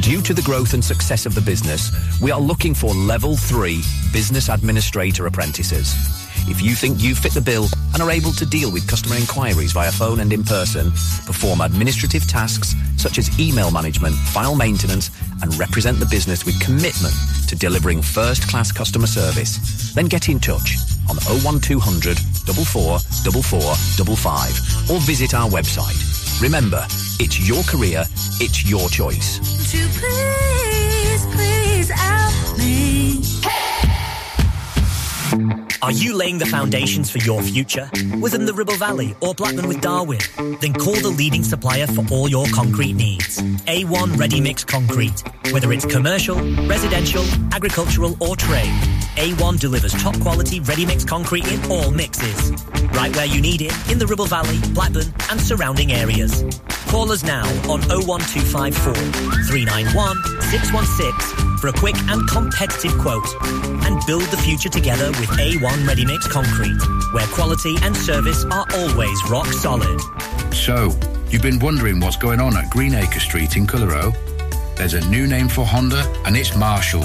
Due 0.00 0.22
to 0.22 0.32
the 0.32 0.42
growth 0.42 0.72
and 0.72 0.84
success 0.84 1.26
of 1.26 1.34
the 1.34 1.40
business, 1.40 1.90
we 2.20 2.30
are 2.30 2.40
looking 2.40 2.74
for 2.74 2.94
level 2.94 3.36
three 3.36 3.82
business 4.12 4.48
administrator 4.48 5.26
apprentices. 5.26 6.25
If 6.48 6.62
you 6.62 6.74
think 6.74 7.02
you 7.02 7.14
fit 7.14 7.32
the 7.32 7.40
bill 7.40 7.66
and 7.92 8.02
are 8.02 8.10
able 8.10 8.32
to 8.32 8.46
deal 8.46 8.70
with 8.70 8.86
customer 8.86 9.16
inquiries 9.16 9.72
via 9.72 9.90
phone 9.90 10.20
and 10.20 10.32
in 10.32 10.44
person, 10.44 10.90
perform 11.26 11.60
administrative 11.60 12.26
tasks 12.26 12.74
such 12.96 13.18
as 13.18 13.28
email 13.40 13.70
management, 13.70 14.14
file 14.14 14.54
maintenance, 14.54 15.10
and 15.42 15.56
represent 15.58 15.98
the 15.98 16.06
business 16.06 16.46
with 16.46 16.58
commitment 16.60 17.14
to 17.48 17.56
delivering 17.56 18.00
first 18.00 18.48
class 18.48 18.70
customer 18.70 19.06
service, 19.06 19.92
then 19.94 20.06
get 20.06 20.28
in 20.28 20.38
touch 20.38 20.76
on 21.10 21.16
01200 21.42 22.18
44 22.18 22.98
44 23.00 23.74
55 23.74 24.90
or 24.90 25.00
visit 25.00 25.34
our 25.34 25.48
website. 25.48 25.98
Remember, 26.40 26.86
it's 27.18 27.40
your 27.40 27.62
career, 27.64 28.04
it's 28.40 28.68
your 28.68 28.88
choice. 28.88 29.38
Won't 29.38 29.92
please, 29.98 31.26
please 31.34 31.90
help 31.90 32.58
me? 32.58 33.22
Are 35.82 35.92
you 35.92 36.14
laying 36.16 36.38
the 36.38 36.46
foundations 36.46 37.10
for 37.10 37.18
your 37.18 37.42
future? 37.42 37.90
Within 38.20 38.46
the 38.46 38.52
Ribble 38.54 38.76
Valley 38.76 39.14
or 39.20 39.34
Blackburn 39.34 39.68
with 39.68 39.80
Darwen? 39.80 40.20
Then 40.60 40.72
call 40.72 40.94
the 40.94 41.08
leading 41.08 41.42
supplier 41.42 41.86
for 41.86 42.04
all 42.10 42.28
your 42.28 42.46
concrete 42.46 42.94
needs. 42.94 43.38
A1 43.66 44.18
Ready 44.18 44.40
Mix 44.40 44.64
Concrete. 44.64 45.22
Whether 45.52 45.72
it's 45.72 45.84
commercial, 45.84 46.36
residential, 46.66 47.24
agricultural 47.52 48.16
or 48.20 48.36
trade, 48.36 48.72
A1 49.16 49.58
delivers 49.58 49.92
top 49.94 50.18
quality 50.20 50.60
ready 50.60 50.84
mix 50.84 51.04
concrete 51.04 51.46
in 51.50 51.70
all 51.70 51.90
mixes. 51.90 52.52
Right 52.92 53.14
where 53.16 53.26
you 53.26 53.40
need 53.40 53.62
it, 53.62 53.72
in 53.90 53.98
the 53.98 54.06
Ribble 54.06 54.26
Valley, 54.26 54.58
Blackburn 54.74 55.12
and 55.30 55.40
surrounding 55.40 55.92
areas. 55.92 56.44
Call 56.88 57.10
us 57.10 57.24
now 57.24 57.46
on 57.70 57.80
01254 57.88 58.94
391 58.94 60.16
616 60.50 61.58
for 61.58 61.68
a 61.68 61.72
quick 61.72 61.96
and 62.08 62.28
competitive 62.28 62.96
quote. 62.98 63.26
And 63.84 64.04
build 64.06 64.24
the 64.24 64.36
future 64.36 64.68
together 64.68 65.08
with 65.08 65.30
A1 65.30 65.86
Ready 65.86 66.04
Mix 66.04 66.26
Concrete, 66.28 66.78
where 67.12 67.26
quality 67.28 67.76
and 67.82 67.96
service 67.96 68.44
are 68.46 68.66
always 68.74 69.18
rock 69.30 69.46
solid. 69.46 70.00
So, 70.52 70.92
you've 71.30 71.42
been 71.42 71.58
wondering 71.58 72.00
what's 72.00 72.16
going 72.16 72.40
on 72.40 72.56
at 72.56 72.70
Greenacre 72.70 73.20
Street 73.20 73.56
in 73.56 73.66
Clitheroe? 73.66 74.12
There's 74.76 74.94
a 74.94 75.08
new 75.08 75.26
name 75.26 75.48
for 75.48 75.64
Honda 75.64 76.02
and 76.26 76.36
it's 76.36 76.54
Marshall. 76.54 77.04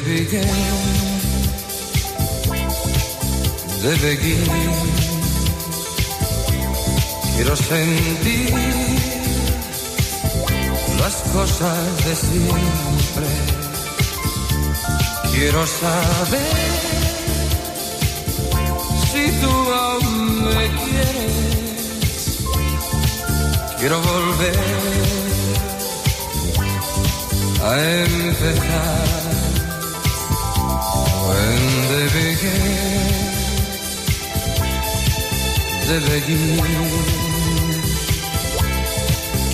They 0.00 0.26
they 3.82 3.96
begin. 4.02 4.88
Quiero 7.36 7.56
sentir 7.56 8.54
las 11.00 11.14
cosas 11.32 12.04
de 12.04 12.14
siempre. 12.14 13.26
Quiero 15.32 15.66
saber 15.66 16.40
si 19.12 19.30
tú 19.40 19.52
aún 19.72 20.44
me 20.44 20.66
quieres. 20.82 22.38
Quiero 23.78 24.00
volver 24.02 24.58
a 27.62 27.80
empezar. 28.04 29.27
When 31.28 31.62
they 31.90 32.06
began, 32.16 33.28
they 35.88 36.00
begin. 36.08 37.08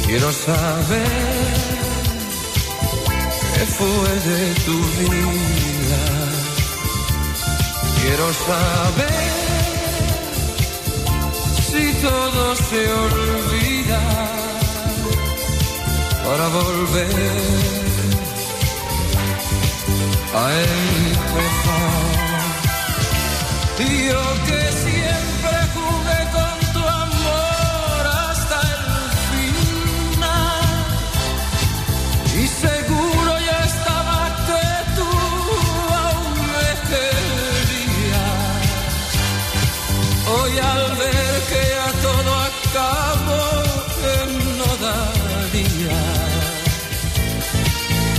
Quiero 0.07 0.31
saber 0.33 1.11
qué 3.55 3.65
fue 3.77 4.11
de 4.31 4.41
tu 4.67 4.77
vida. 5.01 6.03
Quiero 8.01 8.27
saber 8.49 9.33
si 11.69 11.85
todo 12.07 12.43
se 12.69 12.81
olvida 13.05 14.03
para 16.25 16.47
volver 16.49 17.35
a 20.35 20.45
empezar. 20.53 21.04
Yo 24.09 24.25
que 24.47 24.61
siempre 24.87 25.57
jugué 25.75 26.21
con 26.37 26.57
tu 26.73 26.83
amor 26.87 28.03
hasta 28.07 28.59
el 28.75 28.85
final. 29.31 30.77
Y 32.41 32.47
seguro 32.47 33.33
ya 33.49 33.59
estaba 33.65 34.21
que 34.49 34.67
tú 34.97 35.11
aún 36.07 36.37
me 36.55 36.71
querías. 36.91 38.37
Hoy 40.35 40.53
al 40.59 40.85
ver 40.97 41.35
que 41.51 41.63
ya 41.75 41.89
todo 42.07 42.31
acabó, 42.51 43.45
que 44.01 44.17
no 44.59 44.71
daría 44.87 46.01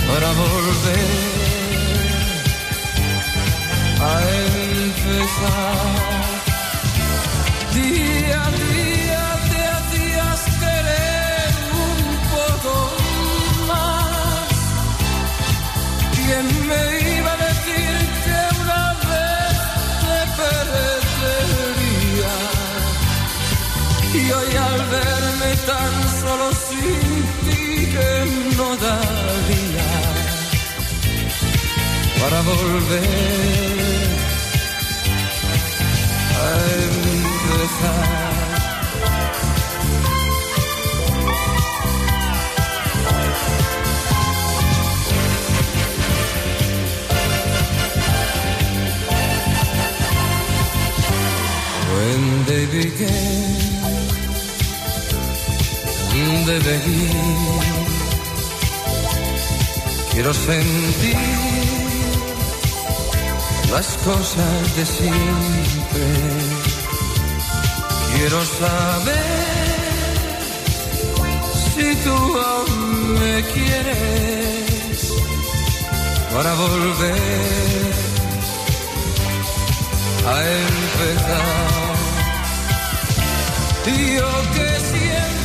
para 0.08 0.30
volver 0.34 1.15
Día 7.74 8.42
a 8.42 8.52
día 8.52 9.26
te 9.50 9.60
hacías 9.76 10.42
querer 10.62 11.54
un 11.88 12.00
poco 12.36 12.74
más. 13.68 14.48
¿Quién 16.16 16.46
me 16.70 16.84
iba 17.18 17.32
a 17.34 17.38
decir 17.48 17.96
que 18.24 18.38
una 18.62 18.84
vez 19.10 19.58
te 20.06 20.20
perdería? 20.40 22.34
Y 24.14 24.24
hoy 24.32 24.52
al 24.56 24.80
verme 24.96 25.52
tan 25.68 25.94
solo 26.22 26.48
sin 26.68 27.10
ti 27.46 27.66
que 27.94 28.10
no 28.56 28.68
daría 28.78 29.90
para 32.22 32.40
volver 32.42 33.75
empezar. 37.76 38.26
When 51.96 52.46
they 52.46 52.66
began, 52.68 53.56
they 56.46 56.60
begin. 56.60 57.76
Quiero 60.12 60.34
sentir 60.34 61.18
las 63.72 63.88
cosas 64.06 64.76
de 64.78 64.86
siempre. 64.86 66.55
Quiero 68.18 68.46
saber 68.46 69.26
si 71.76 71.96
tú 72.04 72.16
aún 72.50 73.14
me 73.20 73.44
quieres 73.54 75.14
para 76.34 76.54
volver 76.54 77.94
a 80.28 80.36
empezar. 80.64 81.96
Yo 83.86 84.32
que 84.54 84.70
siempre 84.80 85.45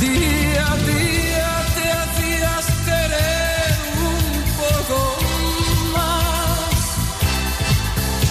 Día 0.00 0.66
a 0.66 0.76
día 0.78 1.52
te 1.76 1.84
hacías 2.00 2.66
querer 2.88 3.76
un 4.12 4.24
poco 4.62 4.98
más. 5.94 6.82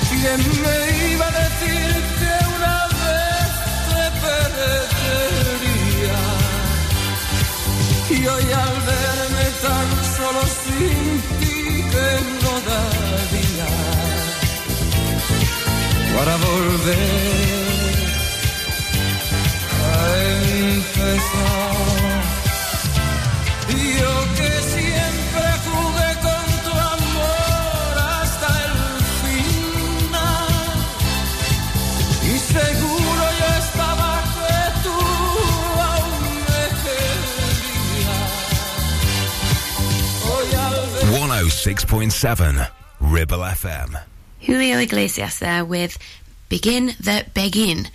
¿Quién 0.09 0.41
me 0.63 0.77
iba 1.13 1.25
a 1.27 1.33
decir 1.43 1.91
que 2.19 2.33
una 2.57 2.79
vez 3.01 3.51
te 3.89 4.03
perdería? 4.25 6.19
Y 8.09 8.17
hoy 8.27 8.47
al 8.51 8.77
verme 8.91 9.45
tan 9.65 9.87
solo 10.17 10.41
sin 10.63 10.99
ti 11.39 11.57
que 11.89 12.07
no 12.43 12.53
para 16.17 16.35
volver 16.35 17.70
empezó. 20.13 21.47
Yo 23.99 24.13
que 24.35 24.51
siempre 24.75 25.47
jugué 25.65 26.09
con 26.25 26.45
tu 26.65 26.71
amor 26.71 27.93
hasta 27.97 28.47
el 28.65 28.73
final. 29.23 30.53
Y 32.23 32.33
seguro 32.37 33.23
yo 33.39 33.49
estaba 33.59 34.11
que 34.35 34.59
tú 34.83 34.97
aún 35.91 36.35
me 36.47 36.63
querías. 36.83 38.21
106.7 41.11 42.69
Ribble 42.99 43.43
FM. 43.51 43.91
Julio 44.45 44.79
Iglesias 44.79 45.39
there 45.39 45.63
with 45.63 45.97
Begin 46.49 46.95
the 46.99 47.25
Beguine. 47.33 47.89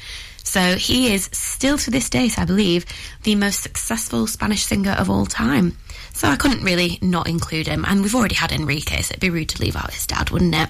So 0.47 0.77
he 0.77 1.13
is 1.13 1.29
still 1.33 1.77
to 1.77 1.91
this 1.91 2.09
date, 2.09 2.39
I 2.39 2.45
believe, 2.45 2.87
the 3.25 3.35
most 3.35 3.63
successful 3.63 4.29
Spanish 4.29 4.65
singer 4.65 4.93
of 4.93 5.11
all 5.11 5.27
time. 5.27 5.77
So 6.15 6.29
I 6.29 6.37
couldn't 6.37 6.63
really 6.63 6.99
not 7.03 7.29
include 7.29 7.67
him. 7.67 7.85
And 7.85 8.01
we've 8.01 8.15
already 8.15 8.37
had 8.37 8.53
Enrique, 8.53 9.03
so 9.03 9.11
it'd 9.11 9.21
be 9.21 9.29
rude 9.29 9.49
to 9.51 9.61
leave 9.61 9.75
out 9.75 9.93
his 9.93 10.07
dad, 10.07 10.31
wouldn't 10.31 10.55
it? 10.55 10.69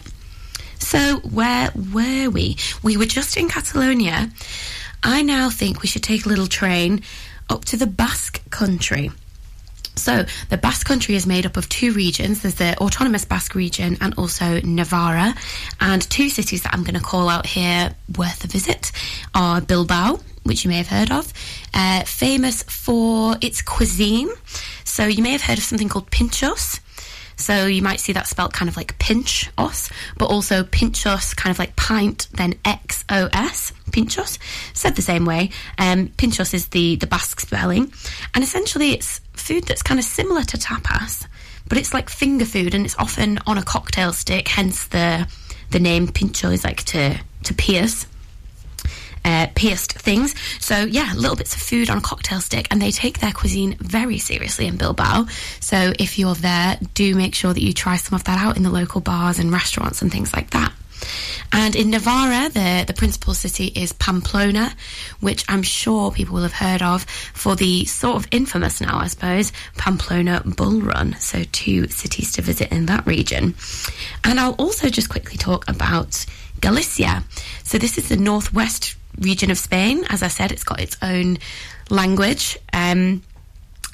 So 0.79 1.19
where 1.19 1.71
were 1.93 2.31
we? 2.31 2.57
We 2.83 2.97
were 2.97 3.05
just 3.05 3.37
in 3.37 3.49
Catalonia. 3.49 4.31
I 5.03 5.21
now 5.23 5.51
think 5.51 5.83
we 5.83 5.89
should 5.89 6.03
take 6.03 6.25
a 6.25 6.31
little 6.31 6.47
train 6.47 7.03
up 7.51 7.67
to 7.67 7.77
the 7.77 7.87
Basque 7.87 8.49
country. 8.51 9.11
So, 10.07 10.25
the 10.51 10.57
Basque 10.57 10.87
country 10.87 11.17
is 11.17 11.27
made 11.27 11.47
up 11.47 11.57
of 11.57 11.69
two 11.69 11.93
regions. 11.93 12.43
There's 12.43 12.55
the 12.55 12.79
autonomous 12.79 13.25
Basque 13.25 13.57
region 13.57 13.99
and 14.01 14.15
also 14.17 14.61
Navarra. 14.61 15.35
And 15.81 16.01
two 16.01 16.29
cities 16.29 16.63
that 16.63 16.73
I'm 16.73 16.85
going 16.85 16.95
to 16.95 17.01
call 17.01 17.29
out 17.29 17.45
here 17.45 17.93
worth 18.17 18.45
a 18.45 18.47
visit 18.47 18.93
are 19.35 19.61
Bilbao, 19.61 20.21
which 20.45 20.63
you 20.63 20.69
may 20.69 20.77
have 20.77 20.87
heard 20.87 21.11
of, 21.11 21.33
uh, 21.75 22.05
famous 22.05 22.63
for 22.63 23.37
its 23.41 23.63
cuisine. 23.63 24.29
So, 24.85 25.07
you 25.07 25.25
may 25.25 25.33
have 25.33 25.43
heard 25.43 25.59
of 25.59 25.65
something 25.65 25.89
called 25.89 26.09
pinchos. 26.13 26.79
So 27.37 27.67
you 27.67 27.83
might 27.83 28.01
see 28.01 28.13
that 28.13 28.27
spelt 28.27 28.53
kind 28.53 28.69
of 28.69 28.77
like 28.77 28.99
pinch 28.99 29.51
os, 29.59 29.91
but 30.17 30.27
also 30.27 30.65
pinchos, 30.65 31.37
kind 31.37 31.53
of 31.53 31.59
like 31.59 31.77
pint, 31.77 32.29
then 32.33 32.55
X 32.65 33.05
O 33.09 33.29
S, 33.33 33.73
pinchos. 33.91 34.39
Said 34.75 34.97
the 34.97 35.03
same 35.03 35.25
way. 35.25 35.51
Um, 35.79 36.09
pinchos 36.09 36.55
is 36.55 36.69
the, 36.69 36.97
the 36.97 37.07
Basque 37.07 37.41
spelling. 37.41 37.93
And 38.35 38.43
essentially 38.43 38.93
it's 38.93 39.21
food 39.35 39.65
that's 39.65 39.83
kind 39.83 40.01
of 40.01 40.07
similar 40.07 40.43
to 40.43 40.57
tapas, 40.57 41.27
but 41.69 41.79
it's 41.79 41.93
like 41.93 42.09
finger 42.09 42.45
food 42.45 42.75
and 42.75 42.85
it's 42.85 42.97
often 42.99 43.39
on 43.47 43.59
a 43.59 43.63
cocktail 43.63 44.13
stick, 44.13 44.49
hence 44.49 44.87
the 44.89 45.29
the 45.73 45.81
name 45.81 46.07
pincho 46.07 46.51
is 46.51 46.63
like 46.63 46.85
to, 46.85 47.19
to 47.43 47.53
pierce 47.53 48.07
uh, 49.27 49.49
pierced 49.57 49.93
things. 49.93 50.35
So 50.61 50.77
yeah, 50.79 51.13
little 51.17 51.37
bits 51.37 51.55
of 51.55 51.61
food 51.61 51.91
on 51.91 51.99
a 51.99 52.01
cocktail 52.01 52.41
stick, 52.41 52.69
and 52.71 52.81
they 52.81 52.93
take 52.93 53.19
their 53.19 53.33
cuisine 53.33 53.77
very 53.81 54.19
seriously 54.19 54.67
in 54.67 54.77
Bilbao. 54.77 55.27
So 55.61 55.93
if 55.99 56.19
you're 56.19 56.37
there, 56.37 56.79
do 56.95 57.15
make 57.17 57.35
sure 57.35 57.53
that 57.53 57.63
you 57.63 57.73
try 57.73 57.97
some 57.97 58.15
of 58.15 58.25
that 58.25 58.39
out 58.39 58.57
in 58.57 58.63
the 58.63 58.71
local 58.71 59.01
bars 59.01 59.39
and 59.39 59.53
restaurants 59.53 60.01
and 60.01 60.13
things 60.13 60.33
like 60.33 60.51
that. 60.51 60.73
And 61.53 61.77
in 61.77 61.91
Navarra, 61.91 62.49
the, 62.49 62.85
the 62.87 62.95
principal 62.95 63.35
city 63.35 63.67
is 63.67 63.93
Pamplona, 63.93 64.75
which 65.21 65.45
I'm 65.49 65.63
sure 65.63 66.11
people 66.11 66.35
will 66.35 66.43
have 66.43 66.53
heard 66.53 66.83
of 66.83 67.05
for 67.05 67.55
the 67.57 67.85
sort 67.85 68.17
of 68.17 68.29
infamous 68.31 68.81
now, 68.81 68.99
I 68.99 69.07
suppose, 69.09 69.53
Pamplona 69.77 70.43
Bull 70.45 70.81
Run. 70.81 71.15
So, 71.19 71.45
two 71.53 71.89
cities 71.89 72.33
to 72.33 72.43
visit 72.43 72.73
in 72.73 72.87
that 72.87 73.07
region. 73.07 73.55
And 74.25 74.41
I'll 74.41 74.55
also 74.55 74.89
just 74.89 75.09
quickly 75.09 75.37
talk 75.37 75.69
about 75.69 76.25
Galicia. 76.61 77.25
So, 77.65 77.79
this 77.79 77.99
is 77.99 78.09
the 78.09 78.17
northwest 78.17 78.97
region 79.19 79.51
of 79.51 79.59
Spain. 79.59 80.05
As 80.09 80.23
I 80.23 80.29
said, 80.29 80.53
it's 80.53 80.65
got 80.65 80.81
its 80.81 80.97
own 81.03 81.39
language. 81.91 82.59
Um, 82.73 83.23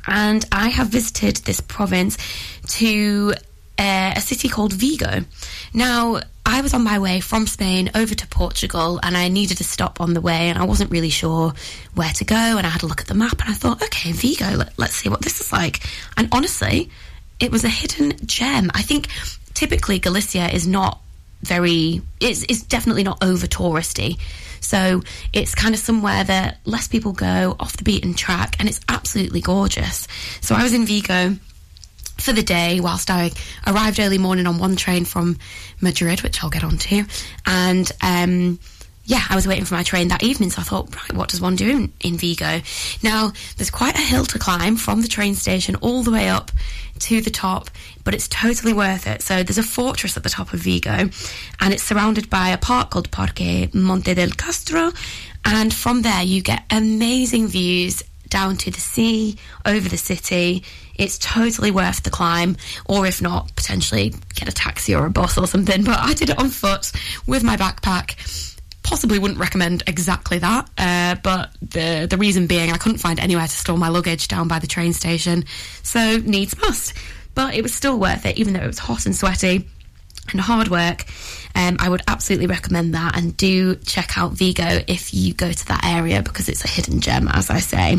and 0.07 0.45
I 0.51 0.69
have 0.69 0.89
visited 0.89 1.37
this 1.37 1.61
province 1.61 2.19
to 2.79 3.35
uh, 3.79 4.13
a 4.17 4.21
city 4.21 4.49
called 4.49 4.73
Vigo. 4.73 5.25
Now, 5.73 6.21
I 6.45 6.61
was 6.61 6.75
on 6.75 6.83
my 6.83 6.99
way 6.99 7.21
from 7.21 7.47
Spain 7.47 7.91
over 7.95 8.15
to 8.15 8.27
Portugal 8.27 8.99
and 9.03 9.17
I 9.17 9.29
needed 9.29 9.61
a 9.61 9.65
stop 9.65 10.01
on 10.01 10.13
the 10.15 10.21
way 10.21 10.49
and 10.49 10.59
I 10.59 10.65
wasn't 10.65 10.91
really 10.91 11.11
sure 11.11 11.55
where 11.95 12.13
to 12.13 12.25
go 12.25 12.35
and 12.35 12.67
I 12.67 12.71
had 12.71 12.83
a 12.83 12.87
look 12.87 13.01
at 13.01 13.07
the 13.07 13.15
map 13.15 13.41
and 13.41 13.51
I 13.51 13.55
thought, 13.55 13.83
okay, 13.83 14.13
Vigo, 14.13 14.57
let, 14.57 14.77
let's 14.77 14.95
see 14.95 15.09
what 15.09 15.23
this 15.23 15.41
is 15.41 15.53
like. 15.53 15.87
And 16.17 16.29
honestly, 16.33 16.91
it 17.39 17.53
was 17.53 17.65
a 17.65 17.69
hidden 17.69 18.15
gem. 18.27 18.71
I 18.75 18.83
think 18.83 19.09
typically 19.55 20.01
Galicia 20.01 20.53
is 20.53 20.67
not 20.67 21.01
very, 21.43 22.03
it's, 22.21 22.43
it's 22.45 22.63
definitely 22.63 23.05
not 23.05 23.23
over 23.23 23.47
touristy. 23.47 24.19
So 24.63 25.03
it's 25.33 25.55
kind 25.55 25.75
of 25.75 25.81
somewhere 25.81 26.25
that 26.25 26.59
less 26.65 26.89
people 26.89 27.13
go 27.13 27.57
off 27.61 27.77
the 27.77 27.85
beaten 27.85 28.15
track 28.15 28.57
and 28.59 28.69
it's 28.69 28.81
absolutely 28.89 29.41
gorgeous. 29.41 30.09
So 30.41 30.55
I 30.55 30.63
was 30.63 30.73
in 30.73 30.87
Vigo 30.87 31.37
for 32.19 32.33
the 32.33 32.43
day 32.43 32.81
whilst 32.81 33.11
I 33.11 33.33
arrived 33.67 33.99
early 33.99 34.19
morning 34.19 34.47
on 34.47 34.59
one 34.59 34.77
train 34.77 35.05
from 35.05 35.39
Madrid, 35.81 36.23
which 36.23 36.43
I'll 36.43 36.51
get 36.51 36.65
onto. 36.65 37.05
And 37.45 37.91
um, 38.01 38.59
yeah, 39.05 39.25
I 39.29 39.35
was 39.35 39.49
waiting 39.49 39.65
for 39.65 39.75
my 39.75 39.83
train 39.83 40.09
that 40.09 40.23
evening, 40.23 40.51
so 40.51 40.61
I 40.61 40.65
thought, 40.65 40.95
right, 40.95 41.13
what 41.13 41.29
does 41.29 41.41
one 41.41 41.57
do 41.57 41.69
in, 41.69 41.93
in 42.01 42.17
Vigo? 42.17 42.61
Now, 43.03 43.33
there's 43.57 43.71
quite 43.71 43.97
a 43.97 44.03
hill 44.03 44.25
to 44.27 44.39
climb 44.39 44.77
from 44.77 45.03
the 45.03 45.09
train 45.09 45.35
station 45.35 45.75
all 45.77 46.03
the 46.03 46.13
way 46.13 46.29
up 46.29 46.53
to 47.01 47.21
the 47.21 47.31
top, 47.31 47.69
but 48.05 48.15
it's 48.15 48.29
totally 48.29 48.73
worth 48.73 49.09
it. 49.09 49.23
So 49.23 49.43
there's 49.43 49.59
a 49.59 49.63
fortress 49.63 50.17
at 50.17 50.23
the 50.23 50.29
top 50.29 50.53
of 50.53 50.61
Vigo, 50.61 51.11
and 51.61 51.75
it's 51.75 51.83
surrounded 51.83 52.31
by 52.31 52.51
a 52.51 52.59
park 52.59 52.91
called 52.91 53.11
Parque 53.11 53.75
Monte 53.75 54.15
del 54.15 54.31
Castro. 54.31 54.93
And 55.45 55.75
from 55.75 56.03
there, 56.03 56.23
you 56.23 56.41
get 56.41 56.63
amazing 56.71 57.49
views 57.49 58.05
down 58.29 58.57
to 58.57 58.71
the 58.71 58.81
sea, 58.81 59.37
over 59.67 59.89
the 59.89 59.99
city. 59.99 60.65
It's 60.95 61.19
totally 61.19 61.71
worth 61.71 62.03
the 62.05 62.11
climb, 62.11 62.57
or 62.87 63.07
if 63.07 63.21
not, 63.21 63.55
potentially 63.57 64.15
get 64.35 64.49
a 64.49 64.53
taxi 64.53 64.95
or 64.95 65.05
a 65.07 65.11
bus 65.11 65.37
or 65.37 65.47
something. 65.47 65.83
But 65.85 65.99
I 65.99 66.15
did 66.15 66.31
it 66.31 66.39
on 66.39 66.49
foot 66.49 66.93
with 67.27 67.43
my 67.43 67.57
backpack. 67.57 68.52
Possibly 68.93 69.19
wouldn't 69.19 69.41
recommend 69.41 69.83
exactly 69.87 70.37
that, 70.37 70.69
uh, 70.77 71.15
but 71.23 71.51
the 71.63 72.07
the 72.11 72.19
reason 72.19 72.47
being 72.47 72.71
I 72.71 72.77
couldn't 72.77 72.99
find 72.99 73.19
anywhere 73.19 73.47
to 73.47 73.49
store 73.49 73.79
my 73.79 73.89
luggage 73.89 74.29
down 74.29 74.49
by 74.49 74.59
the 74.59 74.67
train 74.67 74.93
station, 74.93 75.47
so 75.83 76.19
needs 76.19 76.55
must. 76.61 76.93
But 77.35 77.55
it 77.55 77.63
was 77.63 77.73
still 77.73 77.99
worth 77.99 78.27
it, 78.27 78.37
even 78.37 78.53
though 78.53 78.61
it 78.61 78.67
was 78.67 78.79
hot 78.79 79.07
and 79.07 79.17
sweaty 79.17 79.67
and 80.31 80.41
hard 80.43 80.69
work. 80.69 81.07
Um, 81.55 81.79
I 81.81 81.89
would 81.89 82.03
absolutely 82.07 82.49
recommend 82.49 82.93
that 82.93 83.17
and 83.17 83.35
do 83.35 83.77
check 83.77 84.19
out 84.19 84.33
Vigo 84.33 84.83
if 84.87 85.15
you 85.15 85.33
go 85.33 85.51
to 85.51 85.67
that 85.69 85.87
area 85.87 86.23
because 86.23 86.51
it's 86.51 86.63
a 86.63 86.69
hidden 86.69 87.01
gem, 87.01 87.29
as 87.29 87.49
I 87.49 87.61
say. 87.61 87.99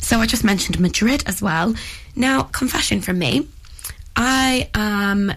So 0.00 0.18
I 0.18 0.26
just 0.26 0.44
mentioned 0.44 0.78
Madrid 0.78 1.24
as 1.26 1.40
well. 1.40 1.74
Now, 2.14 2.42
confession 2.42 3.00
from 3.00 3.18
me 3.18 3.48
I 4.14 4.68
am 4.74 5.32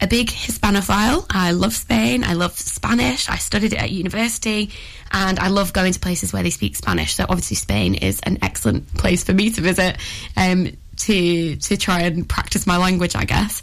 a 0.00 0.06
big 0.06 0.28
Hispanophile. 0.28 1.26
I 1.30 1.52
love 1.52 1.74
Spain. 1.74 2.24
I 2.24 2.34
love 2.34 2.58
Spanish. 2.58 3.28
I 3.28 3.36
studied 3.36 3.72
it 3.72 3.80
at 3.80 3.90
university 3.90 4.70
and 5.10 5.38
I 5.38 5.48
love 5.48 5.72
going 5.72 5.92
to 5.92 6.00
places 6.00 6.32
where 6.32 6.42
they 6.42 6.50
speak 6.50 6.76
Spanish. 6.76 7.14
So 7.14 7.24
obviously 7.28 7.56
Spain 7.56 7.94
is 7.94 8.20
an 8.20 8.38
excellent 8.42 8.92
place 8.94 9.24
for 9.24 9.32
me 9.32 9.50
to 9.50 9.60
visit 9.60 9.96
um, 10.36 10.76
to 10.96 11.56
to 11.56 11.76
try 11.76 12.02
and 12.02 12.28
practice 12.28 12.66
my 12.66 12.76
language, 12.76 13.16
I 13.16 13.24
guess. 13.24 13.62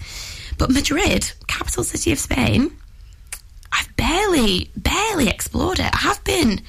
But 0.58 0.72
Madrid, 0.72 1.32
capital 1.48 1.84
city 1.84 2.12
of 2.12 2.20
Spain, 2.20 2.76
I've 3.72 3.96
barely, 3.96 4.70
barely 4.76 5.30
explored 5.30 5.80
it. 5.80 5.94
I 5.94 5.98
have 5.98 6.24
been 6.24 6.62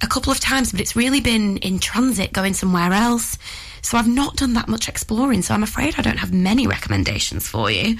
a 0.00 0.06
couple 0.06 0.32
of 0.32 0.40
times, 0.40 0.72
but 0.72 0.80
it's 0.80 0.96
really 0.96 1.20
been 1.20 1.58
in 1.58 1.78
transit 1.78 2.32
going 2.32 2.54
somewhere 2.54 2.92
else. 2.92 3.38
So 3.82 3.96
I've 3.96 4.08
not 4.08 4.36
done 4.36 4.54
that 4.54 4.68
much 4.68 4.88
exploring. 4.88 5.42
So 5.42 5.54
I'm 5.54 5.62
afraid 5.62 5.94
I 5.98 6.02
don't 6.02 6.18
have 6.18 6.32
many 6.32 6.66
recommendations 6.66 7.48
for 7.48 7.70
you. 7.70 7.96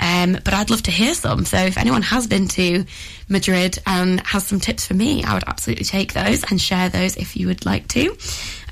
Um, 0.00 0.32
but 0.32 0.54
I'd 0.54 0.70
love 0.70 0.82
to 0.84 0.90
hear 0.90 1.14
some. 1.14 1.44
So 1.44 1.58
if 1.58 1.76
anyone 1.76 2.02
has 2.02 2.26
been 2.26 2.48
to 2.48 2.84
Madrid 3.28 3.78
and 3.86 4.20
has 4.26 4.46
some 4.46 4.58
tips 4.58 4.86
for 4.86 4.94
me, 4.94 5.22
I 5.22 5.34
would 5.34 5.44
absolutely 5.46 5.84
take 5.84 6.14
those 6.14 6.42
and 6.50 6.60
share 6.60 6.88
those 6.88 7.16
if 7.16 7.36
you 7.36 7.46
would 7.48 7.66
like 7.66 7.86
to. 7.88 8.16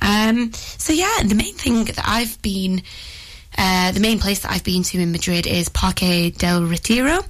Um, 0.00 0.52
so 0.54 0.92
yeah, 0.92 1.22
the 1.24 1.34
main 1.34 1.54
thing 1.54 1.84
that 1.84 2.00
I've 2.02 2.40
been, 2.40 2.82
uh, 3.56 3.92
the 3.92 4.00
main 4.00 4.18
place 4.18 4.40
that 4.40 4.50
I've 4.50 4.64
been 4.64 4.82
to 4.84 4.98
in 4.98 5.12
Madrid 5.12 5.46
is 5.46 5.68
Parque 5.68 6.32
del 6.36 6.64
Retiro, 6.64 7.20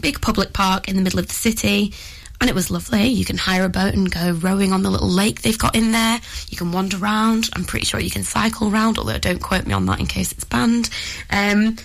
big 0.00 0.20
public 0.20 0.52
park 0.52 0.88
in 0.88 0.96
the 0.96 1.02
middle 1.02 1.18
of 1.18 1.28
the 1.28 1.34
city. 1.34 1.94
And 2.40 2.50
it 2.50 2.54
was 2.54 2.70
lovely. 2.70 3.06
You 3.06 3.24
can 3.24 3.38
hire 3.38 3.64
a 3.64 3.68
boat 3.70 3.94
and 3.94 4.10
go 4.10 4.32
rowing 4.32 4.72
on 4.72 4.82
the 4.82 4.90
little 4.90 5.08
lake 5.08 5.40
they've 5.40 5.58
got 5.58 5.74
in 5.74 5.92
there. 5.92 6.20
You 6.50 6.58
can 6.58 6.72
wander 6.72 6.98
around. 6.98 7.48
I'm 7.54 7.64
pretty 7.64 7.86
sure 7.86 8.00
you 8.00 8.10
can 8.10 8.24
cycle 8.24 8.70
around, 8.70 8.98
although 8.98 9.18
don't 9.18 9.40
quote 9.40 9.66
me 9.66 9.72
on 9.72 9.86
that 9.86 10.00
in 10.00 10.06
case 10.06 10.32
it's 10.32 10.44
banned. 10.44 10.90
Um, 11.30 11.76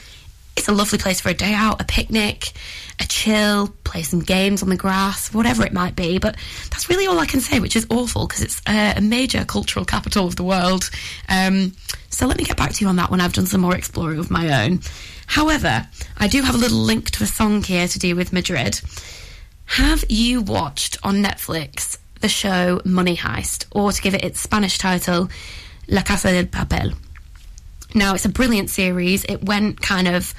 it's 0.59 0.67
a 0.67 0.73
lovely 0.73 0.99
place 0.99 1.21
for 1.21 1.29
a 1.29 1.33
day 1.33 1.53
out, 1.53 1.81
a 1.81 1.85
picnic, 1.85 2.51
a 2.99 3.05
chill, 3.05 3.69
play 3.85 4.03
some 4.03 4.19
games 4.19 4.61
on 4.61 4.69
the 4.69 4.75
grass, 4.75 5.33
whatever 5.33 5.65
it 5.65 5.73
might 5.73 5.95
be. 5.95 6.19
But 6.19 6.35
that's 6.69 6.89
really 6.89 7.07
all 7.07 7.17
I 7.17 7.25
can 7.25 7.39
say, 7.39 7.59
which 7.59 7.75
is 7.75 7.87
awful 7.89 8.27
because 8.27 8.41
it's 8.41 8.61
a, 8.67 8.95
a 8.97 9.01
major 9.01 9.45
cultural 9.45 9.85
capital 9.85 10.27
of 10.27 10.35
the 10.35 10.43
world. 10.43 10.89
Um, 11.29 11.73
so 12.09 12.27
let 12.27 12.37
me 12.37 12.43
get 12.43 12.57
back 12.57 12.73
to 12.73 12.83
you 12.83 12.89
on 12.89 12.97
that 12.97 13.09
when 13.09 13.21
I've 13.21 13.33
done 13.33 13.45
some 13.45 13.61
more 13.61 13.75
exploring 13.75 14.19
of 14.19 14.29
my 14.29 14.65
own. 14.65 14.81
However, 15.27 15.87
I 16.17 16.27
do 16.27 16.41
have 16.41 16.55
a 16.55 16.57
little 16.57 16.79
link 16.79 17.11
to 17.11 17.23
a 17.23 17.27
song 17.27 17.63
here 17.63 17.87
to 17.87 17.99
do 17.99 18.15
with 18.15 18.33
Madrid. 18.33 18.81
Have 19.65 20.03
you 20.09 20.41
watched 20.41 20.97
on 21.03 21.23
Netflix 21.23 21.97
the 22.19 22.27
show 22.27 22.81
Money 22.83 23.15
Heist, 23.15 23.65
or 23.71 23.93
to 23.93 24.01
give 24.01 24.13
it 24.13 24.25
its 24.25 24.41
Spanish 24.41 24.77
title, 24.77 25.29
La 25.87 26.01
Casa 26.01 26.31
del 26.31 26.45
Papel? 26.45 26.95
Now, 27.95 28.13
it's 28.13 28.25
a 28.25 28.29
brilliant 28.29 28.69
series. 28.69 29.23
It 29.25 29.43
went 29.43 29.81
kind 29.81 30.07
of 30.07 30.33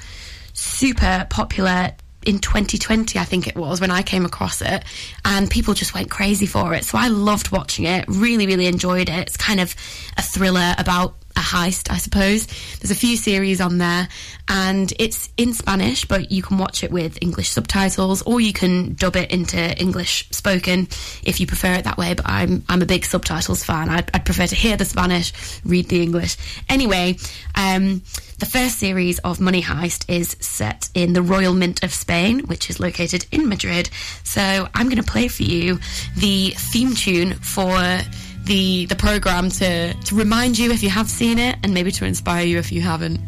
super 0.53 1.27
popular 1.29 1.91
in 2.25 2.39
2020, 2.39 3.17
I 3.17 3.23
think 3.23 3.47
it 3.47 3.55
was, 3.55 3.81
when 3.81 3.91
I 3.91 4.03
came 4.03 4.25
across 4.25 4.61
it, 4.61 4.83
and 5.25 5.49
people 5.49 5.73
just 5.73 5.93
went 5.93 6.11
crazy 6.11 6.45
for 6.45 6.73
it. 6.73 6.85
So 6.85 6.97
I 6.97 7.07
loved 7.07 7.51
watching 7.51 7.85
it, 7.85 8.05
really, 8.07 8.45
really 8.45 8.67
enjoyed 8.67 9.09
it. 9.09 9.17
It's 9.27 9.37
kind 9.37 9.59
of 9.59 9.75
a 10.17 10.21
thriller 10.21 10.75
about 10.77 11.15
heist, 11.39 11.91
I 11.91 11.97
suppose. 11.97 12.47
There's 12.79 12.91
a 12.91 12.95
few 12.95 13.15
series 13.15 13.61
on 13.61 13.77
there, 13.77 14.07
and 14.47 14.91
it's 14.99 15.29
in 15.37 15.53
Spanish, 15.53 16.05
but 16.05 16.31
you 16.31 16.41
can 16.41 16.57
watch 16.57 16.83
it 16.83 16.91
with 16.91 17.17
English 17.21 17.49
subtitles, 17.49 18.21
or 18.23 18.41
you 18.41 18.53
can 18.53 18.93
dub 18.95 19.15
it 19.15 19.31
into 19.31 19.59
English 19.79 20.27
spoken 20.31 20.87
if 21.23 21.39
you 21.39 21.47
prefer 21.47 21.73
it 21.73 21.83
that 21.85 21.97
way. 21.97 22.13
But 22.13 22.27
I'm 22.27 22.63
I'm 22.69 22.81
a 22.81 22.85
big 22.85 23.05
subtitles 23.05 23.63
fan. 23.63 23.89
I'd, 23.89 24.09
I'd 24.13 24.25
prefer 24.25 24.47
to 24.47 24.55
hear 24.55 24.77
the 24.77 24.85
Spanish, 24.85 25.33
read 25.63 25.89
the 25.89 26.01
English. 26.01 26.37
Anyway, 26.69 27.17
um, 27.55 28.01
the 28.39 28.45
first 28.45 28.79
series 28.79 29.19
of 29.19 29.39
Money 29.39 29.61
Heist 29.61 30.05
is 30.09 30.35
set 30.39 30.89
in 30.93 31.13
the 31.13 31.21
Royal 31.21 31.53
Mint 31.53 31.83
of 31.83 31.93
Spain, 31.93 32.39
which 32.47 32.69
is 32.69 32.79
located 32.79 33.25
in 33.31 33.47
Madrid. 33.47 33.89
So 34.23 34.67
I'm 34.73 34.87
going 34.87 34.97
to 34.97 35.11
play 35.11 35.27
for 35.27 35.43
you 35.43 35.79
the 36.17 36.49
theme 36.57 36.95
tune 36.95 37.33
for 37.35 37.99
the 38.45 38.85
the 38.85 38.95
program 38.95 39.49
to 39.49 39.93
to 39.93 40.15
remind 40.15 40.57
you 40.57 40.71
if 40.71 40.83
you 40.83 40.89
have 40.89 41.09
seen 41.09 41.39
it, 41.39 41.57
and 41.63 41.73
maybe 41.73 41.91
to 41.91 42.05
inspire 42.05 42.45
you 42.45 42.57
if 42.57 42.71
you 42.71 42.81
haven't. 42.81 43.19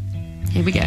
Here 0.51 0.64
we 0.64 0.72
go. 0.72 0.82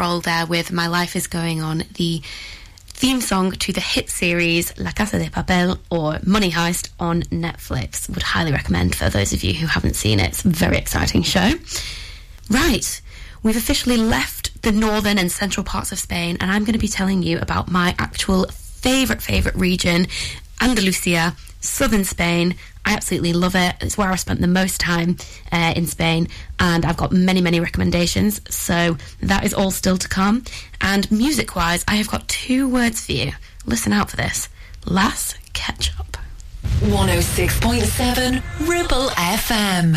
Krull 0.00 0.22
there 0.22 0.46
with 0.46 0.72
My 0.72 0.86
Life 0.86 1.14
is 1.14 1.26
Going 1.26 1.62
On, 1.62 1.84
the 1.96 2.22
theme 2.86 3.20
song 3.20 3.52
to 3.52 3.70
the 3.70 3.82
hit 3.82 4.08
series 4.08 4.72
La 4.78 4.92
Casa 4.92 5.18
de 5.18 5.28
Papel 5.28 5.78
or 5.90 6.18
Money 6.24 6.50
Heist 6.50 6.88
on 6.98 7.20
Netflix. 7.24 8.08
Would 8.08 8.22
highly 8.22 8.50
recommend 8.50 8.94
for 8.94 9.10
those 9.10 9.34
of 9.34 9.44
you 9.44 9.52
who 9.52 9.66
haven't 9.66 9.96
seen 9.96 10.18
it. 10.18 10.28
It's 10.28 10.42
a 10.42 10.48
very 10.48 10.78
exciting 10.78 11.22
show. 11.22 11.52
Right, 12.48 13.02
we've 13.42 13.58
officially 13.58 13.98
left 13.98 14.62
the 14.62 14.72
northern 14.72 15.18
and 15.18 15.30
central 15.30 15.64
parts 15.64 15.92
of 15.92 15.98
Spain, 15.98 16.38
and 16.40 16.50
I'm 16.50 16.64
going 16.64 16.72
to 16.72 16.78
be 16.78 16.88
telling 16.88 17.22
you 17.22 17.38
about 17.38 17.70
my 17.70 17.94
actual 17.98 18.46
favourite, 18.46 19.20
favourite 19.20 19.58
region, 19.58 20.06
Andalusia, 20.62 21.36
southern 21.60 22.04
Spain. 22.04 22.54
I 22.84 22.94
absolutely 22.94 23.32
love 23.32 23.54
it. 23.54 23.76
It's 23.80 23.96
where 23.96 24.10
I 24.10 24.16
spent 24.16 24.40
the 24.40 24.46
most 24.46 24.80
time 24.80 25.16
uh, 25.52 25.72
in 25.76 25.86
Spain, 25.86 26.28
and 26.58 26.84
I've 26.84 26.96
got 26.96 27.12
many, 27.12 27.40
many 27.40 27.60
recommendations. 27.60 28.40
So 28.54 28.96
that 29.22 29.44
is 29.44 29.54
all 29.54 29.70
still 29.70 29.98
to 29.98 30.08
come. 30.08 30.44
And 30.80 31.10
music 31.10 31.54
wise, 31.56 31.84
I 31.86 31.96
have 31.96 32.08
got 32.08 32.26
two 32.28 32.68
words 32.68 33.04
for 33.06 33.12
you. 33.12 33.32
Listen 33.66 33.92
out 33.92 34.10
for 34.10 34.16
this 34.16 34.48
Las 34.86 35.34
Ketchup. 35.52 36.16
106.7 36.80 38.42
Ribble 38.68 39.08
FM. 39.10 39.96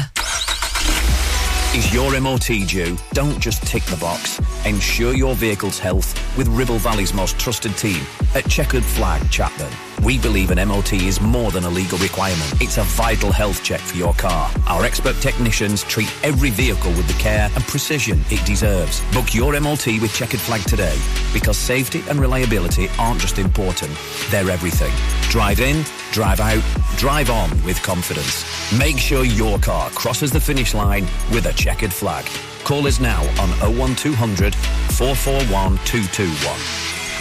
Is 1.75 1.91
your 1.91 2.19
MOT 2.19 2.67
due? 2.67 2.95
Don't 3.13 3.39
just 3.39 3.65
tick 3.65 3.83
the 3.85 3.97
box. 3.97 4.39
Ensure 4.65 5.13
your 5.13 5.33
vehicle's 5.33 5.79
health 5.79 6.37
with 6.37 6.47
Ribble 6.49 6.77
Valley's 6.77 7.15
most 7.15 7.39
trusted 7.39 7.75
team 7.77 8.03
at 8.35 8.47
Checkered 8.47 8.83
Flag 8.83 9.27
Chapman. 9.31 9.71
We 10.03 10.19
believe 10.19 10.51
an 10.51 10.67
MOT 10.67 10.93
is 10.93 11.21
more 11.21 11.51
than 11.51 11.63
a 11.63 11.69
legal 11.69 11.97
requirement. 11.97 12.61
It's 12.61 12.77
a 12.77 12.83
vital 12.83 13.31
health 13.31 13.63
check 13.63 13.79
for 13.79 13.95
your 13.95 14.13
car. 14.15 14.51
Our 14.67 14.83
expert 14.83 15.15
technicians 15.21 15.83
treat 15.83 16.13
every 16.25 16.49
vehicle 16.49 16.91
with 16.91 17.07
the 17.07 17.13
care 17.13 17.49
and 17.55 17.63
precision 17.63 18.19
it 18.29 18.45
deserves. 18.45 19.01
Book 19.13 19.33
your 19.33 19.57
MOT 19.61 19.85
with 20.01 20.13
Checkered 20.13 20.41
Flag 20.41 20.61
today 20.63 20.99
because 21.31 21.57
safety 21.57 22.03
and 22.09 22.19
reliability 22.19 22.89
aren't 22.99 23.21
just 23.21 23.39
important, 23.39 23.97
they're 24.29 24.49
everything. 24.49 24.91
Drive 25.29 25.61
in, 25.61 25.85
drive 26.11 26.41
out, 26.41 26.63
drive 26.97 27.29
on 27.29 27.49
with 27.63 27.81
confidence. 27.81 28.43
Make 28.77 28.97
sure 28.97 29.23
your 29.23 29.57
car 29.59 29.89
crosses 29.91 30.31
the 30.31 30.41
finish 30.41 30.73
line 30.73 31.07
with 31.31 31.45
a 31.45 31.53
checkered 31.53 31.93
flag. 31.93 32.25
Call 32.65 32.87
us 32.87 32.99
now 32.99 33.21
on 33.41 33.49
01200 33.77 34.53
441 34.53 35.77
221. 35.85 36.92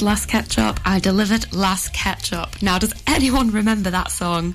Said 0.00 0.06
Las 0.06 0.24
Ketchup. 0.24 0.80
I 0.86 0.98
delivered 0.98 1.52
Las 1.52 1.88
Ketchup. 1.90 2.62
Now, 2.62 2.78
does 2.78 2.94
anyone 3.06 3.50
remember 3.50 3.90
that 3.90 4.10
song? 4.10 4.54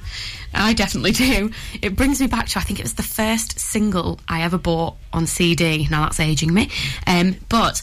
I 0.56 0.74
definitely 0.74 1.12
do. 1.12 1.52
It 1.84 1.96
brings 1.96 2.20
me 2.20 2.26
back 2.26 2.48
to 2.48 2.60
I 2.60 2.64
think 2.64 2.80
it 2.80 2.84
was 2.84 2.96
the 2.96 3.04
first 3.04 3.60
single 3.60 4.20
I 4.28 4.42
ever 4.42 4.58
bought 4.58 4.96
on 5.14 5.28
CD. 5.28 5.88
Now 5.88 6.06
that's 6.06 6.20
aging 6.20 6.52
me. 6.52 6.72
Um, 7.06 7.36
but 7.48 7.82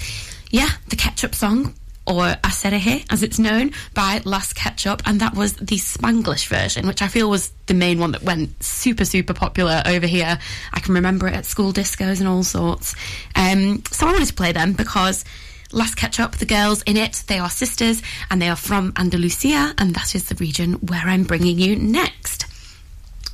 yeah, 0.51 0.71
the 0.89 0.97
ketchup 0.97 1.37
song. 1.37 1.75
Or 2.05 2.25
Aserehe, 2.43 3.07
as 3.11 3.23
it's 3.23 3.39
known, 3.39 3.71
by 3.95 4.23
Las 4.25 4.53
Ketchup, 4.53 5.03
and 5.07 5.21
that 5.21 5.37
was 5.37 5.53
the 5.53 5.77
Spanglish 5.77 6.49
version, 6.49 6.89
which 6.89 7.01
I 7.01 7.07
feel 7.07 7.31
was 7.31 7.53
the 7.67 7.75
main 7.75 8.01
one 8.01 8.11
that 8.11 8.25
went 8.25 8.61
super, 8.61 9.05
super 9.05 9.35
popular 9.35 9.85
over 9.87 10.09
here. 10.09 10.37
I 10.73 10.81
can 10.81 10.95
remember 10.95 11.29
it 11.29 11.35
at 11.35 11.47
school 11.47 11.73
discos 11.73 12.19
and 12.19 12.27
all 12.27 12.43
sorts. 12.43 12.97
Um, 13.37 13.85
so 13.93 14.09
I 14.09 14.13
wanted 14.15 14.27
to 14.27 14.35
play 14.35 14.51
them 14.51 14.73
because 14.73 15.25
Las 15.73 15.95
Ketchup, 15.95 16.33
the 16.33 16.47
girls 16.47 16.83
in 16.83 16.97
it, 16.97 17.25
they 17.27 17.39
are 17.39 17.51
sisters 17.51 18.03
and 18.31 18.41
they 18.41 18.49
are 18.49 18.57
from 18.57 18.93
Andalusia, 18.97 19.75
and 19.79 19.95
that 19.95 20.15
is 20.15 20.29
the 20.29 20.35
region 20.37 20.75
where 20.75 21.03
I'm 21.05 21.25
bringing 21.25 21.59
you 21.59 21.77
next. 21.77 22.47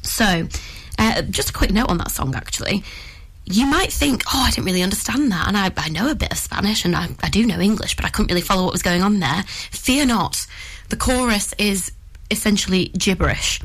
So, 0.03 0.49
uh, 0.99 1.23
just 1.23 1.51
a 1.51 1.53
quick 1.53 1.73
note 1.73 1.91
on 1.91 1.99
that 1.99 2.11
song 2.11 2.35
actually. 2.35 2.85
You 3.45 3.67
might 3.67 3.93
think, 3.93 4.23
oh, 4.27 4.45
I 4.47 4.51
didn't 4.51 4.67
really 4.67 4.83
understand 4.83 5.33
that, 5.33 5.49
and 5.49 5.57
I, 5.57 5.71
I 5.77 5.89
know 5.89 6.11
a 6.11 6.15
bit 6.15 6.33
of 6.33 6.39
Spanish 6.39 6.85
and 6.85 6.95
I, 6.95 7.09
I 7.23 7.31
do 7.31 7.47
know 7.47 7.61
English, 7.61 7.97
but 7.97 8.05
I 8.05 8.11
couldn't 8.11 8.29
really 8.31 8.43
follow 8.43 8.65
what 8.65 8.73
was 8.73 8.83
going 8.83 9.03
on 9.03 9.21
there. 9.21 9.43
Fear 9.71 10.07
not, 10.07 10.47
the 10.91 10.97
chorus 10.97 11.55
is 11.59 11.93
essentially 12.31 12.89
gibberish. 12.89 13.61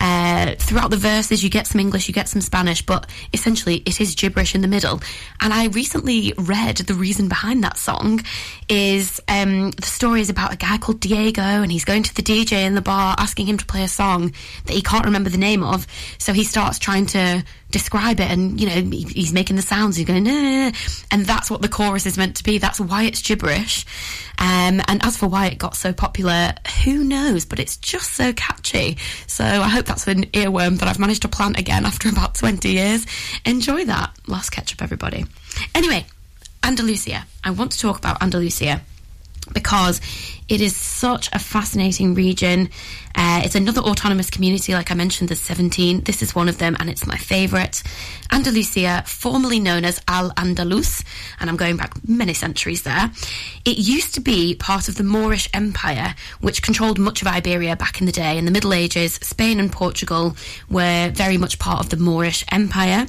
Uh, 0.00 0.54
throughout 0.56 0.90
the 0.90 0.96
verses, 0.96 1.42
you 1.42 1.50
get 1.50 1.66
some 1.66 1.80
English, 1.80 2.06
you 2.08 2.14
get 2.14 2.28
some 2.28 2.40
Spanish, 2.40 2.82
but 2.84 3.08
essentially 3.32 3.82
it 3.84 4.00
is 4.00 4.14
gibberish 4.14 4.54
in 4.54 4.60
the 4.60 4.68
middle. 4.68 5.00
And 5.40 5.52
I 5.52 5.66
recently 5.66 6.32
read 6.36 6.76
the 6.76 6.94
reason 6.94 7.28
behind 7.28 7.64
that 7.64 7.76
song 7.76 8.22
is 8.68 9.20
um, 9.28 9.72
the 9.72 9.86
story 9.86 10.20
is 10.20 10.30
about 10.30 10.52
a 10.52 10.56
guy 10.56 10.78
called 10.78 11.00
Diego, 11.00 11.42
and 11.42 11.72
he's 11.72 11.84
going 11.84 12.04
to 12.04 12.14
the 12.14 12.22
DJ 12.22 12.64
in 12.64 12.74
the 12.74 12.80
bar 12.80 13.16
asking 13.18 13.46
him 13.46 13.58
to 13.58 13.66
play 13.66 13.82
a 13.82 13.88
song 13.88 14.32
that 14.66 14.72
he 14.72 14.82
can't 14.82 15.04
remember 15.04 15.30
the 15.30 15.38
name 15.38 15.62
of. 15.62 15.86
So 16.18 16.32
he 16.32 16.44
starts 16.44 16.78
trying 16.78 17.06
to 17.06 17.44
describe 17.70 18.20
it, 18.20 18.30
and 18.30 18.60
you 18.60 18.66
know 18.66 18.96
he's 18.98 19.32
making 19.32 19.56
the 19.56 19.62
sounds. 19.62 19.96
He's 19.96 20.06
going, 20.06 20.24
"Nah, 20.24 20.32
nah, 20.32 20.68
nah," 20.68 20.76
and 21.10 21.26
that's 21.26 21.50
what 21.50 21.62
the 21.62 21.68
chorus 21.68 22.06
is 22.06 22.16
meant 22.18 22.36
to 22.36 22.44
be. 22.44 22.58
That's 22.58 22.80
why 22.80 23.04
it's 23.04 23.22
gibberish. 23.22 23.84
Um, 24.38 24.80
and 24.86 25.04
as 25.04 25.16
for 25.16 25.26
why 25.26 25.46
it 25.46 25.58
got 25.58 25.76
so 25.76 25.92
popular, 25.92 26.54
who 26.84 27.02
knows? 27.02 27.44
But 27.44 27.58
it's 27.58 27.76
just 27.76 28.12
so 28.12 28.32
catchy. 28.32 28.96
So 29.26 29.44
I 29.44 29.68
hope 29.68 29.86
that's 29.86 30.06
an 30.06 30.26
earworm 30.26 30.78
that 30.78 30.88
I've 30.88 30.98
managed 30.98 31.22
to 31.22 31.28
plant 31.28 31.58
again 31.58 31.84
after 31.84 32.08
about 32.10 32.34
20 32.34 32.70
years. 32.70 33.06
Enjoy 33.44 33.84
that. 33.86 34.12
Las 34.26 34.48
Ketchup 34.48 34.80
everybody. 34.80 35.24
Anyway, 35.74 36.06
Andalusia. 36.62 37.26
I 37.42 37.50
want 37.50 37.72
to 37.72 37.78
talk 37.78 37.98
about 37.98 38.22
Andalusia 38.22 38.82
because 39.52 40.00
it 40.48 40.62
is 40.62 40.74
such 40.74 41.28
a 41.32 41.38
fascinating 41.38 42.14
region. 42.14 42.70
Uh, 43.14 43.42
it's 43.44 43.54
another 43.54 43.82
autonomous 43.82 44.30
community, 44.30 44.72
like 44.72 44.90
I 44.90 44.94
mentioned, 44.94 45.28
there's 45.28 45.40
17. 45.40 46.02
This 46.04 46.22
is 46.22 46.34
one 46.34 46.48
of 46.48 46.58
them, 46.58 46.76
and 46.80 46.88
it's 46.88 47.06
my 47.06 47.16
favourite. 47.16 47.82
Andalusia, 48.30 49.02
formerly 49.06 49.60
known 49.60 49.84
as 49.84 50.00
Al 50.08 50.30
Andalus, 50.30 51.04
and 51.38 51.50
I'm 51.50 51.56
going 51.56 51.76
back 51.76 51.92
many 52.08 52.32
centuries 52.32 52.82
there. 52.82 53.10
It 53.64 53.76
used 53.76 54.14
to 54.14 54.20
be 54.20 54.54
part 54.54 54.88
of 54.88 54.96
the 54.96 55.04
Moorish 55.04 55.50
Empire, 55.52 56.14
which 56.40 56.62
controlled 56.62 56.98
much 56.98 57.20
of 57.20 57.28
Iberia 57.28 57.76
back 57.76 58.00
in 58.00 58.06
the 58.06 58.12
day. 58.12 58.38
In 58.38 58.44
the 58.46 58.50
Middle 58.50 58.72
Ages, 58.72 59.14
Spain 59.14 59.60
and 59.60 59.70
Portugal 59.70 60.34
were 60.70 61.10
very 61.10 61.36
much 61.36 61.58
part 61.58 61.80
of 61.80 61.90
the 61.90 61.96
Moorish 61.96 62.44
Empire 62.50 63.06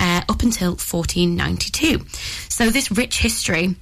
uh, 0.00 0.22
up 0.28 0.42
until 0.42 0.70
1492. 0.70 2.04
So, 2.48 2.70
this 2.70 2.90
rich 2.90 3.18
history 3.18 3.76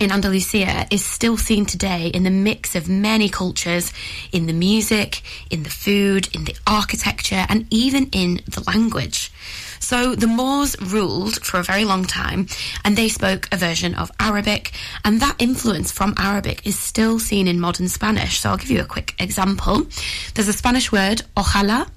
in 0.00 0.12
Andalusia 0.12 0.86
is 0.90 1.04
still 1.04 1.36
seen 1.36 1.66
today 1.66 2.08
in 2.08 2.22
the 2.22 2.30
mix 2.30 2.74
of 2.74 2.88
many 2.88 3.28
cultures, 3.28 3.92
in 4.32 4.46
the 4.46 4.52
music, 4.52 5.22
in 5.50 5.62
the 5.62 5.70
food, 5.70 6.28
in 6.34 6.44
the 6.44 6.56
architecture, 6.66 7.44
and 7.48 7.66
even 7.70 8.08
in 8.12 8.40
the 8.46 8.62
language. 8.66 9.32
So 9.80 10.14
the 10.14 10.26
Moors 10.26 10.80
ruled 10.80 11.42
for 11.44 11.58
a 11.58 11.62
very 11.62 11.84
long 11.84 12.04
time 12.04 12.48
and 12.84 12.96
they 12.96 13.08
spoke 13.08 13.48
a 13.52 13.56
version 13.56 13.94
of 13.94 14.10
Arabic, 14.20 14.72
and 15.04 15.20
that 15.20 15.36
influence 15.38 15.90
from 15.90 16.14
Arabic 16.18 16.66
is 16.66 16.78
still 16.78 17.18
seen 17.18 17.48
in 17.48 17.60
modern 17.60 17.88
Spanish. 17.88 18.40
So 18.40 18.50
I'll 18.50 18.56
give 18.56 18.70
you 18.70 18.80
a 18.80 18.84
quick 18.84 19.14
example. 19.18 19.86
There's 20.34 20.48
a 20.48 20.52
Spanish 20.52 20.92
word, 20.92 21.22
ojalá, 21.36 21.88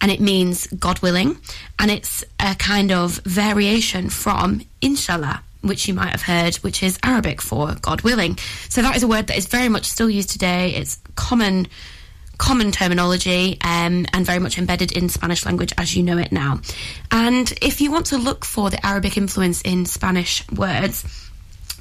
and 0.00 0.10
it 0.12 0.20
means 0.20 0.66
God 0.68 1.00
willing, 1.00 1.38
and 1.78 1.90
it's 1.90 2.24
a 2.38 2.54
kind 2.54 2.92
of 2.92 3.18
variation 3.24 4.10
from 4.10 4.62
inshallah, 4.80 5.42
which 5.62 5.88
you 5.88 5.94
might 5.94 6.10
have 6.10 6.22
heard, 6.22 6.56
which 6.56 6.82
is 6.82 6.98
Arabic 7.02 7.42
for 7.42 7.74
God 7.80 8.02
willing. 8.02 8.38
So 8.68 8.82
that 8.82 8.96
is 8.96 9.02
a 9.02 9.08
word 9.08 9.26
that 9.28 9.36
is 9.36 9.46
very 9.46 9.68
much 9.68 9.86
still 9.86 10.08
used 10.08 10.30
today. 10.30 10.74
It's 10.74 10.98
common 11.14 11.68
common 12.38 12.70
terminology 12.70 13.58
um, 13.62 14.06
and 14.12 14.24
very 14.24 14.38
much 14.38 14.58
embedded 14.58 14.92
in 14.92 15.08
Spanish 15.08 15.44
language 15.44 15.72
as 15.76 15.96
you 15.96 16.04
know 16.04 16.16
it 16.18 16.30
now. 16.30 16.60
And 17.10 17.52
if 17.60 17.80
you 17.80 17.90
want 17.90 18.06
to 18.06 18.16
look 18.16 18.44
for 18.44 18.70
the 18.70 18.84
Arabic 18.86 19.16
influence 19.16 19.60
in 19.62 19.86
Spanish 19.86 20.48
words, 20.50 21.04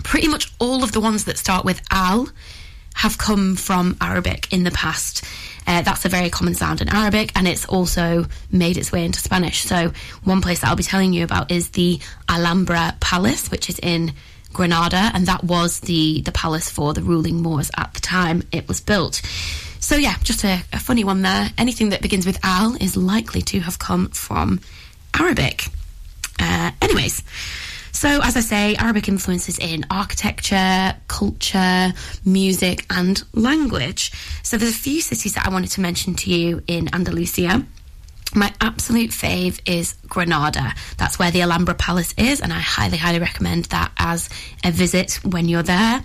pretty 0.04 0.28
much 0.28 0.52
all 0.60 0.84
of 0.84 0.92
the 0.92 1.00
ones 1.00 1.26
that 1.26 1.38
start 1.38 1.64
with 1.64 1.80
al 1.92 2.28
have 2.96 3.20
come 3.20 3.56
from 3.56 3.96
Arabic 4.02 4.52
in 4.52 4.64
the 4.64 4.72
past. 4.72 5.24
Uh, 5.68 5.82
that's 5.82 6.06
a 6.06 6.10
very 6.10 6.30
common 6.30 6.56
sound 6.56 6.82
in 6.82 6.88
Arabic, 6.88 7.32
and 7.36 7.48
it's 7.48 7.66
also 7.66 8.26
made 8.52 8.78
its 8.78 8.92
way 8.92 9.04
into 9.04 9.20
Spanish. 9.20 9.64
So, 9.64 9.92
one 10.24 10.42
place 10.42 10.62
that 10.62 10.70
I'll 10.70 10.78
be 10.78 10.84
telling 10.84 11.12
you 11.12 11.26
about 11.26 11.52
is 11.52 11.70
the 11.72 12.00
Alhambra 12.30 12.96
Palace, 13.02 13.52
which 13.52 13.70
is 13.70 13.78
in 13.84 14.14
Granada, 14.54 15.12
and 15.14 15.28
that 15.28 15.44
was 15.44 15.82
the 15.82 16.22
the 16.22 16.32
palace 16.32 16.70
for 16.70 16.94
the 16.94 17.02
ruling 17.02 17.42
Moors 17.42 17.70
at 17.78 17.94
the 17.94 18.00
time 18.00 18.44
it 18.54 18.68
was 18.68 18.80
built. 18.80 19.22
So, 19.80 19.96
yeah, 19.96 20.16
just 20.24 20.44
a, 20.44 20.62
a 20.72 20.80
funny 20.80 21.04
one 21.04 21.22
there. 21.22 21.52
Anything 21.58 21.90
that 21.90 22.02
begins 22.02 22.26
with 22.26 22.40
al 22.44 22.76
is 22.76 22.96
likely 22.96 23.42
to 23.44 23.60
have 23.60 23.78
come 23.78 24.10
from 24.10 24.62
Arabic. 25.14 25.66
Uh, 26.40 26.72
anyways. 26.82 27.24
So, 27.98 28.22
as 28.22 28.38
I 28.38 28.42
say, 28.42 28.76
Arabic 28.76 29.08
influences 29.08 29.58
in 29.58 29.84
architecture, 29.90 30.96
culture, 31.08 31.92
music, 32.24 32.86
and 32.92 33.24
language. 33.34 34.12
So, 34.44 34.56
there's 34.56 34.72
a 34.76 34.76
few 34.76 35.02
cities 35.02 35.34
that 35.34 35.48
I 35.48 35.50
wanted 35.50 35.72
to 35.72 35.82
mention 35.82 36.14
to 36.14 36.30
you 36.30 36.62
in 36.68 36.94
Andalusia. 36.94 37.66
My 38.36 38.54
absolute 38.62 39.10
fave 39.10 39.60
is 39.66 39.96
Granada. 40.08 40.76
That's 40.98 41.18
where 41.18 41.32
the 41.32 41.42
Alhambra 41.42 41.74
Palace 41.74 42.14
is, 42.20 42.40
and 42.40 42.54
I 42.54 42.60
highly, 42.60 42.98
highly 42.98 43.18
recommend 43.18 43.66
that 43.66 43.92
as 43.98 44.30
a 44.64 44.70
visit 44.70 45.20
when 45.24 45.50
you're 45.50 45.64
there. 45.64 46.04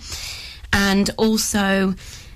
And 0.73 1.11
also, 1.17 1.93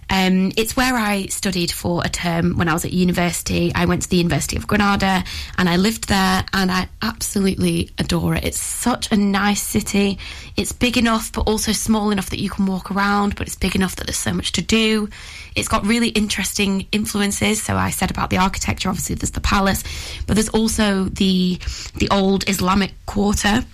um, 0.10 0.52
it's 0.56 0.78
where 0.78 0.96
I 0.96 1.26
studied 1.26 1.72
for 1.72 2.02
a 2.06 2.10
term 2.10 2.58
when 2.58 2.70
I 2.70 2.74
was 2.74 2.86
at 2.86 2.94
university. 2.94 3.74
I 3.76 3.86
went 3.86 4.04
to 4.04 4.10
the 4.10 4.18
University 4.18 4.56
of 4.56 4.66
Granada 4.66 5.24
and 5.58 5.68
I 5.68 5.76
lived 5.76 6.08
there 6.08 6.46
and 6.54 6.72
I 6.72 6.88
absolutely 7.02 7.92
adore 7.98 8.36
it. 8.36 8.46
It's 8.46 8.60
such 8.60 9.12
a 9.12 9.18
nice 9.18 9.62
city. 9.62 10.18
It's 10.56 10.72
big 10.72 10.98
enough 10.98 11.32
but 11.34 11.42
also 11.42 11.74
small 11.74 12.12
enough 12.12 12.30
that 12.30 12.40
you 12.40 12.50
can 12.50 12.66
walk 12.66 12.90
around, 12.90 13.36
but 13.36 13.48
it's 13.48 13.58
big 13.58 13.76
enough 13.76 13.98
that 13.98 14.08
there's 14.08 14.18
so 14.18 14.34
much 14.34 14.54
to 14.54 14.62
do. 14.62 15.10
It's 15.56 15.68
got 15.68 15.86
really 15.86 16.10
interesting 16.10 16.88
influences. 16.92 17.62
So 17.62 17.76
I 17.76 17.90
said 17.90 18.10
about 18.10 18.30
the 18.30 18.38
architecture, 18.38 18.90
obviously 18.90 19.16
there's 19.16 19.32
the 19.32 19.42
palace, 19.42 19.84
but 20.26 20.36
there's 20.36 20.50
also 20.50 21.06
the 21.06 21.60
the 21.96 22.10
old 22.12 22.48
Islamic 22.50 22.94
quarter 23.06 23.66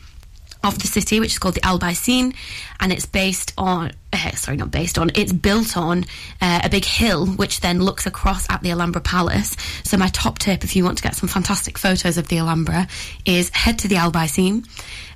of 0.63 0.79
the 0.79 0.87
city, 0.87 1.19
which 1.19 1.31
is 1.33 1.39
called 1.39 1.55
the 1.55 1.61
Albaicin, 1.61 2.35
and 2.79 2.91
it's 2.91 3.05
based 3.05 3.53
on, 3.57 3.91
uh, 4.11 4.31
sorry, 4.31 4.57
not 4.57 4.71
based 4.71 4.97
on, 4.97 5.11
it's 5.15 5.33
built 5.33 5.75
on 5.75 6.05
uh, 6.41 6.61
a 6.63 6.69
big 6.69 6.85
hill, 6.85 7.27
which 7.27 7.59
then 7.59 7.81
looks 7.81 8.05
across 8.05 8.49
at 8.49 8.61
the 8.61 8.71
Alhambra 8.71 9.01
Palace. 9.01 9.55
So 9.83 9.97
my 9.97 10.07
top 10.09 10.39
tip, 10.39 10.63
if 10.63 10.75
you 10.75 10.83
want 10.83 10.97
to 10.97 11.03
get 11.03 11.15
some 11.15 11.29
fantastic 11.29 11.77
photos 11.77 12.17
of 12.17 12.27
the 12.27 12.37
Alhambra, 12.37 12.87
is 13.25 13.49
head 13.49 13.79
to 13.79 13.87
the 13.87 13.95
Albaicin, 13.95 14.67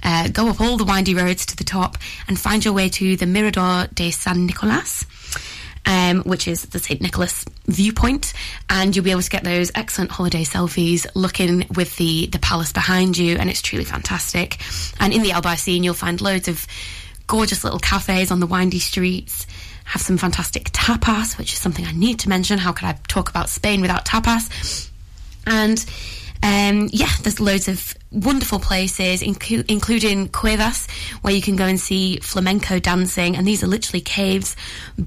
uh, 0.03 0.29
go 0.29 0.49
up 0.49 0.61
all 0.61 0.77
the 0.77 0.85
windy 0.85 1.15
roads 1.15 1.45
to 1.47 1.55
the 1.55 1.63
top, 1.63 1.97
and 2.27 2.37
find 2.37 2.63
your 2.65 2.73
way 2.73 2.89
to 2.89 3.15
the 3.15 3.25
Mirador 3.25 3.87
de 3.93 4.11
San 4.11 4.45
Nicolas 4.45 5.05
um, 5.87 6.21
which 6.23 6.47
is 6.47 6.63
the 6.63 6.79
St. 6.79 7.01
Nicholas 7.01 7.45
viewpoint, 7.65 8.33
and 8.69 8.95
you'll 8.95 9.05
be 9.05 9.11
able 9.11 9.21
to 9.21 9.29
get 9.29 9.43
those 9.43 9.71
excellent 9.73 10.11
holiday 10.11 10.43
selfies 10.43 11.07
looking 11.15 11.65
with 11.75 11.95
the, 11.95 12.27
the 12.27 12.39
palace 12.39 12.73
behind 12.73 13.17
you, 13.17 13.37
and 13.37 13.49
it's 13.49 13.61
truly 13.61 13.85
fantastic. 13.85 14.59
And 14.99 15.13
in 15.13 15.23
the 15.23 15.29
Albaicin, 15.29 15.83
you'll 15.83 15.93
find 15.93 16.19
loads 16.19 16.49
of 16.49 16.67
gorgeous 17.25 17.63
little 17.63 17.79
cafes 17.79 18.31
on 18.31 18.41
the 18.41 18.45
windy 18.45 18.79
streets, 18.79 19.47
have 19.85 20.01
some 20.01 20.17
fantastic 20.17 20.65
tapas, 20.71 21.37
which 21.37 21.53
is 21.53 21.59
something 21.59 21.85
I 21.85 21.93
need 21.93 22.19
to 22.19 22.29
mention. 22.29 22.59
How 22.59 22.73
could 22.73 22.85
I 22.85 22.99
talk 23.07 23.29
about 23.29 23.49
Spain 23.49 23.79
without 23.79 24.05
tapas? 24.05 24.91
And 25.45 25.83
Um, 26.43 26.89
yeah, 26.91 27.09
there's 27.23 27.39
loads 27.39 27.67
of 27.67 27.95
wonderful 28.11 28.59
places, 28.59 29.21
inclu- 29.21 29.65
including 29.69 30.29
Cuevas, 30.29 30.87
where 31.21 31.33
you 31.33 31.41
can 31.41 31.55
go 31.55 31.65
and 31.65 31.79
see 31.79 32.17
flamenco 32.17 32.79
dancing. 32.79 33.35
And 33.35 33.45
these 33.45 33.63
are 33.63 33.67
literally 33.67 34.01
caves 34.01 34.55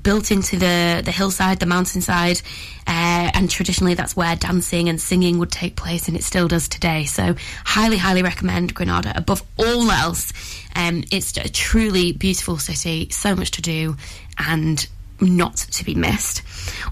built 0.03 0.31
into 0.31 0.59
the, 0.59 1.03
the 1.05 1.12
hillside, 1.12 1.61
the 1.61 1.66
mountainside. 1.66 2.43
Uh, 2.87 3.31
and 3.35 3.51
traditionally, 3.51 3.95
that's 3.95 4.16
where 4.16 4.35
dancing 4.37 4.89
and 4.89 5.01
singing 5.01 5.39
would 5.39 5.53
take 5.53 5.76
place, 5.76 6.09
and 6.09 6.16
it 6.16 6.24
still 6.24 6.49
does 6.49 6.68
today. 6.68 7.05
So, 7.05 7.37
highly, 7.64 7.97
highly 7.97 8.22
recommend 8.22 8.74
Granada 8.74 9.12
above 9.14 9.43
all 9.57 9.91
else. 9.91 10.33
Um, 10.74 11.05
it's 11.12 11.37
a 11.37 11.49
truly 11.49 12.12
beautiful 12.12 12.59
city, 12.59 13.09
so 13.11 13.37
much 13.37 13.53
to 13.53 13.62
do, 13.62 13.97
and 14.39 14.87
not 15.21 15.57
to 15.57 15.85
be 15.85 15.95
missed. 15.95 16.43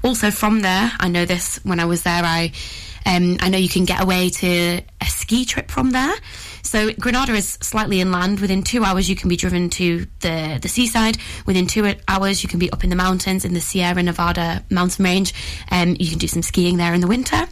Also, 0.03 0.31
from 0.31 0.61
there, 0.61 0.93
I 0.99 1.09
know 1.09 1.25
this 1.25 1.61
when 1.65 1.81
I 1.81 1.85
was 1.85 2.03
there, 2.03 2.23
I 2.25 2.53
um, 3.07 3.39
I 3.41 3.49
know 3.49 3.59
you 3.59 3.69
can 3.69 3.85
get 3.85 4.03
away 4.03 4.29
to 4.29 4.83
a 5.01 5.07
ski 5.07 5.45
trip 5.45 5.71
from 5.71 5.91
there. 5.91 6.15
So 6.63 6.93
Granada 6.93 7.33
is 7.33 7.59
slightly 7.63 8.01
inland. 8.01 8.41
Within 8.41 8.63
two 8.63 8.85
hours, 8.85 9.09
you 9.09 9.17
can 9.17 9.29
be 9.29 9.37
driven 9.37 9.71
to 9.71 10.07
the 10.21 10.59
the 10.61 10.69
seaside. 10.69 11.17
Within 11.47 11.67
two 11.67 11.95
hours, 12.07 12.43
you 12.43 12.49
can 12.49 12.59
be 12.59 12.71
up 12.71 12.85
in 12.85 12.91
the 12.91 12.97
mountains 12.97 13.45
in 13.45 13.55
the 13.55 13.61
Sierra 13.61 14.03
Nevada 14.03 14.63
mountain 14.71 15.05
range. 15.05 15.33
Um, 15.71 15.97
you 15.99 16.11
can 16.11 16.19
do 16.19 16.29
some 16.29 16.43
skiing 16.43 16.77
there 16.77 16.93
in 16.93 17.01
the 17.01 17.07
winter. 17.07 17.49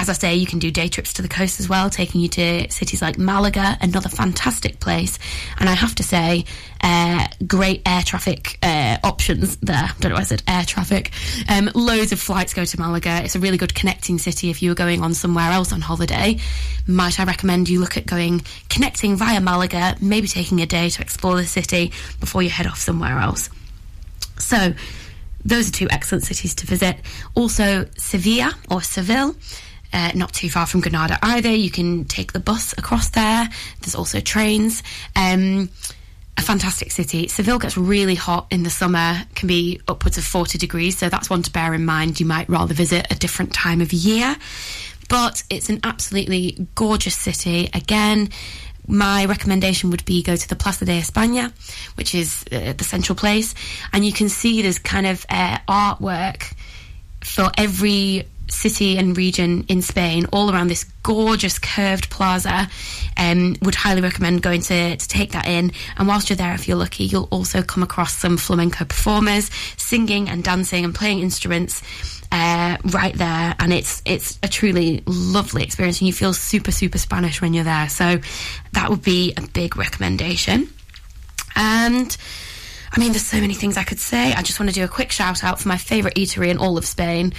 As 0.00 0.08
I 0.08 0.14
say, 0.14 0.34
you 0.34 0.46
can 0.46 0.58
do 0.58 0.70
day 0.70 0.88
trips 0.88 1.12
to 1.12 1.20
the 1.20 1.28
coast 1.28 1.60
as 1.60 1.68
well, 1.68 1.90
taking 1.90 2.22
you 2.22 2.28
to 2.28 2.70
cities 2.70 3.02
like 3.02 3.18
Malaga, 3.18 3.76
another 3.82 4.08
fantastic 4.08 4.80
place. 4.80 5.18
And 5.58 5.68
I 5.68 5.74
have 5.74 5.94
to 5.96 6.02
say, 6.02 6.46
uh, 6.80 7.26
great 7.46 7.82
air 7.84 8.00
traffic 8.00 8.56
uh, 8.62 8.96
options 9.04 9.58
there. 9.58 9.76
I 9.76 9.92
don't 10.00 10.08
know 10.08 10.14
why 10.14 10.22
I 10.22 10.24
said 10.24 10.42
air 10.48 10.64
traffic. 10.64 11.12
Um, 11.50 11.70
loads 11.74 12.12
of 12.12 12.18
flights 12.18 12.54
go 12.54 12.64
to 12.64 12.80
Malaga. 12.80 13.20
It's 13.22 13.36
a 13.36 13.40
really 13.40 13.58
good 13.58 13.74
connecting 13.74 14.16
city 14.16 14.48
if 14.48 14.62
you 14.62 14.70
were 14.70 14.74
going 14.74 15.02
on 15.02 15.12
somewhere 15.12 15.50
else 15.50 15.70
on 15.70 15.82
holiday. 15.82 16.38
Might 16.86 17.20
I 17.20 17.24
recommend 17.24 17.68
you 17.68 17.78
look 17.78 17.98
at 17.98 18.06
going 18.06 18.40
connecting 18.70 19.16
via 19.16 19.38
Malaga, 19.38 19.96
maybe 20.00 20.28
taking 20.28 20.62
a 20.62 20.66
day 20.66 20.88
to 20.88 21.02
explore 21.02 21.36
the 21.36 21.44
city 21.44 21.92
before 22.20 22.42
you 22.42 22.48
head 22.48 22.66
off 22.66 22.78
somewhere 22.78 23.18
else. 23.18 23.50
So, 24.38 24.72
those 25.44 25.68
are 25.68 25.72
two 25.72 25.88
excellent 25.90 26.24
cities 26.24 26.54
to 26.54 26.66
visit. 26.66 26.96
Also, 27.34 27.86
Sevilla 27.98 28.54
or 28.70 28.80
Seville. 28.80 29.36
Uh, 29.92 30.12
not 30.14 30.32
too 30.32 30.48
far 30.48 30.66
from 30.66 30.80
Granada 30.80 31.18
either. 31.22 31.50
You 31.50 31.70
can 31.70 32.04
take 32.04 32.32
the 32.32 32.40
bus 32.40 32.72
across 32.78 33.10
there. 33.10 33.48
There's 33.80 33.94
also 33.94 34.20
trains. 34.20 34.82
Um, 35.16 35.68
a 36.40 36.42
fantastic 36.42 36.90
city. 36.90 37.28
Seville 37.28 37.58
gets 37.58 37.76
really 37.76 38.14
hot 38.14 38.46
in 38.50 38.62
the 38.62 38.70
summer, 38.70 39.22
can 39.34 39.46
be 39.46 39.80
upwards 39.86 40.16
of 40.16 40.24
40 40.24 40.58
degrees, 40.58 40.96
so 40.96 41.08
that's 41.08 41.28
one 41.28 41.42
to 41.42 41.50
bear 41.50 41.74
in 41.74 41.84
mind. 41.84 42.18
You 42.18 42.26
might 42.26 42.48
rather 42.48 42.72
visit 42.72 43.06
a 43.10 43.14
different 43.14 43.52
time 43.52 43.80
of 43.80 43.92
year. 43.92 44.36
But 45.08 45.42
it's 45.50 45.68
an 45.68 45.80
absolutely 45.82 46.68
gorgeous 46.76 47.16
city. 47.16 47.68
Again, 47.74 48.30
my 48.86 49.24
recommendation 49.26 49.90
would 49.90 50.04
be 50.04 50.22
go 50.22 50.36
to 50.36 50.48
the 50.48 50.56
Plaza 50.56 50.84
de 50.84 50.98
España, 51.00 51.52
which 51.96 52.14
is 52.14 52.44
uh, 52.50 52.72
the 52.72 52.84
central 52.84 53.16
place, 53.16 53.54
and 53.92 54.04
you 54.04 54.12
can 54.12 54.28
see 54.28 54.62
there's 54.62 54.78
kind 54.78 55.06
of 55.06 55.26
uh, 55.28 55.58
artwork 55.68 56.54
for 57.22 57.50
every 57.58 58.24
city 58.50 58.98
and 58.98 59.16
region 59.16 59.64
in 59.68 59.82
Spain, 59.82 60.26
all 60.32 60.52
around 60.52 60.68
this 60.68 60.84
gorgeous 61.02 61.58
curved 61.58 62.10
plaza. 62.10 62.68
Um, 63.16 63.56
would 63.62 63.74
highly 63.74 64.00
recommend 64.00 64.42
going 64.42 64.62
to, 64.62 64.96
to 64.96 65.08
take 65.08 65.32
that 65.32 65.46
in. 65.46 65.72
And 65.96 66.08
whilst 66.08 66.30
you're 66.30 66.36
there, 66.36 66.54
if 66.54 66.68
you're 66.68 66.76
lucky, 66.76 67.04
you'll 67.04 67.28
also 67.30 67.62
come 67.62 67.82
across 67.82 68.14
some 68.14 68.36
flamenco 68.36 68.84
performers 68.84 69.50
singing 69.76 70.28
and 70.28 70.42
dancing 70.42 70.84
and 70.84 70.94
playing 70.94 71.20
instruments. 71.20 71.82
Uh, 72.32 72.76
right 72.92 73.14
there, 73.14 73.56
and 73.58 73.72
it's 73.72 74.02
it's 74.04 74.38
a 74.44 74.46
truly 74.46 75.02
lovely 75.04 75.64
experience, 75.64 76.00
and 76.00 76.06
you 76.06 76.12
feel 76.12 76.32
super 76.32 76.70
super 76.70 76.96
Spanish 76.96 77.42
when 77.42 77.52
you're 77.54 77.64
there. 77.64 77.88
So 77.88 78.20
that 78.70 78.88
would 78.88 79.02
be 79.02 79.34
a 79.36 79.42
big 79.48 79.76
recommendation. 79.76 80.68
And 81.56 82.16
I 82.92 83.00
mean, 83.00 83.12
there's 83.12 83.26
so 83.26 83.40
many 83.40 83.54
things 83.54 83.76
I 83.76 83.84
could 83.84 84.00
say. 84.00 84.32
I 84.32 84.42
just 84.42 84.58
want 84.58 84.70
to 84.70 84.74
do 84.74 84.84
a 84.84 84.88
quick 84.88 85.12
shout 85.12 85.44
out 85.44 85.60
for 85.60 85.68
my 85.68 85.76
favourite 85.76 86.16
eatery 86.16 86.48
in 86.48 86.58
all 86.58 86.78
of 86.78 86.84
Spain. 86.84 87.32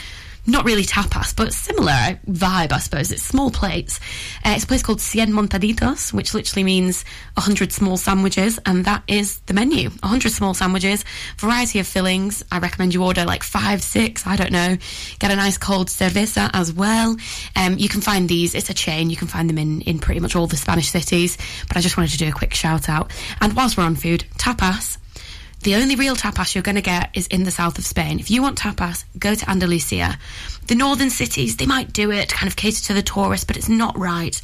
Not 0.47 0.65
really 0.65 0.83
tapas, 0.83 1.35
but 1.35 1.53
similar 1.53 2.19
vibe, 2.27 2.71
I 2.71 2.79
suppose. 2.79 3.11
It's 3.11 3.21
small 3.21 3.51
plates. 3.51 3.99
Uh, 4.43 4.53
it's 4.55 4.63
a 4.63 4.67
place 4.67 4.81
called 4.81 4.97
Cien 4.97 5.27
Montaditos, 5.27 6.11
which 6.11 6.33
literally 6.33 6.63
means 6.63 7.05
100 7.35 7.71
small 7.71 7.95
sandwiches, 7.95 8.59
and 8.65 8.85
that 8.85 9.03
is 9.07 9.39
the 9.41 9.53
menu. 9.53 9.89
100 9.89 10.31
small 10.31 10.55
sandwiches, 10.55 11.05
variety 11.37 11.77
of 11.77 11.85
fillings. 11.85 12.43
I 12.51 12.57
recommend 12.57 12.95
you 12.95 13.03
order 13.03 13.23
like 13.23 13.43
five, 13.43 13.83
six, 13.83 14.25
I 14.25 14.35
don't 14.35 14.51
know. 14.51 14.77
Get 15.19 15.29
a 15.29 15.35
nice 15.35 15.59
cold 15.59 15.89
cerveza 15.89 16.49
as 16.53 16.73
well. 16.73 17.15
Um, 17.55 17.77
you 17.77 17.87
can 17.87 18.01
find 18.01 18.27
these, 18.27 18.55
it's 18.55 18.71
a 18.71 18.73
chain, 18.73 19.11
you 19.11 19.17
can 19.17 19.27
find 19.27 19.47
them 19.47 19.59
in, 19.59 19.81
in 19.81 19.99
pretty 19.99 20.21
much 20.21 20.35
all 20.35 20.47
the 20.47 20.57
Spanish 20.57 20.89
cities, 20.89 21.37
but 21.67 21.77
I 21.77 21.81
just 21.81 21.97
wanted 21.97 22.11
to 22.13 22.17
do 22.17 22.29
a 22.29 22.31
quick 22.31 22.55
shout 22.55 22.89
out. 22.89 23.11
And 23.41 23.53
whilst 23.53 23.77
we're 23.77 23.83
on 23.83 23.95
food, 23.95 24.25
tapas. 24.39 24.97
The 25.63 25.75
only 25.75 25.95
real 25.95 26.15
tapas 26.15 26.55
you're 26.55 26.63
going 26.63 26.75
to 26.75 26.81
get 26.81 27.11
is 27.13 27.27
in 27.27 27.43
the 27.43 27.51
south 27.51 27.77
of 27.77 27.85
Spain. 27.85 28.19
If 28.19 28.31
you 28.31 28.41
want 28.41 28.57
tapas, 28.57 29.03
go 29.19 29.35
to 29.35 29.49
Andalusia. 29.49 30.17
The 30.65 30.73
northern 30.73 31.11
cities, 31.11 31.57
they 31.57 31.67
might 31.67 31.93
do 31.93 32.11
it, 32.11 32.29
kind 32.29 32.47
of 32.47 32.55
cater 32.55 32.81
to 32.85 32.93
the 32.95 33.03
tourists, 33.03 33.45
but 33.45 33.57
it's 33.57 33.69
not 33.69 33.95
right. 33.95 34.41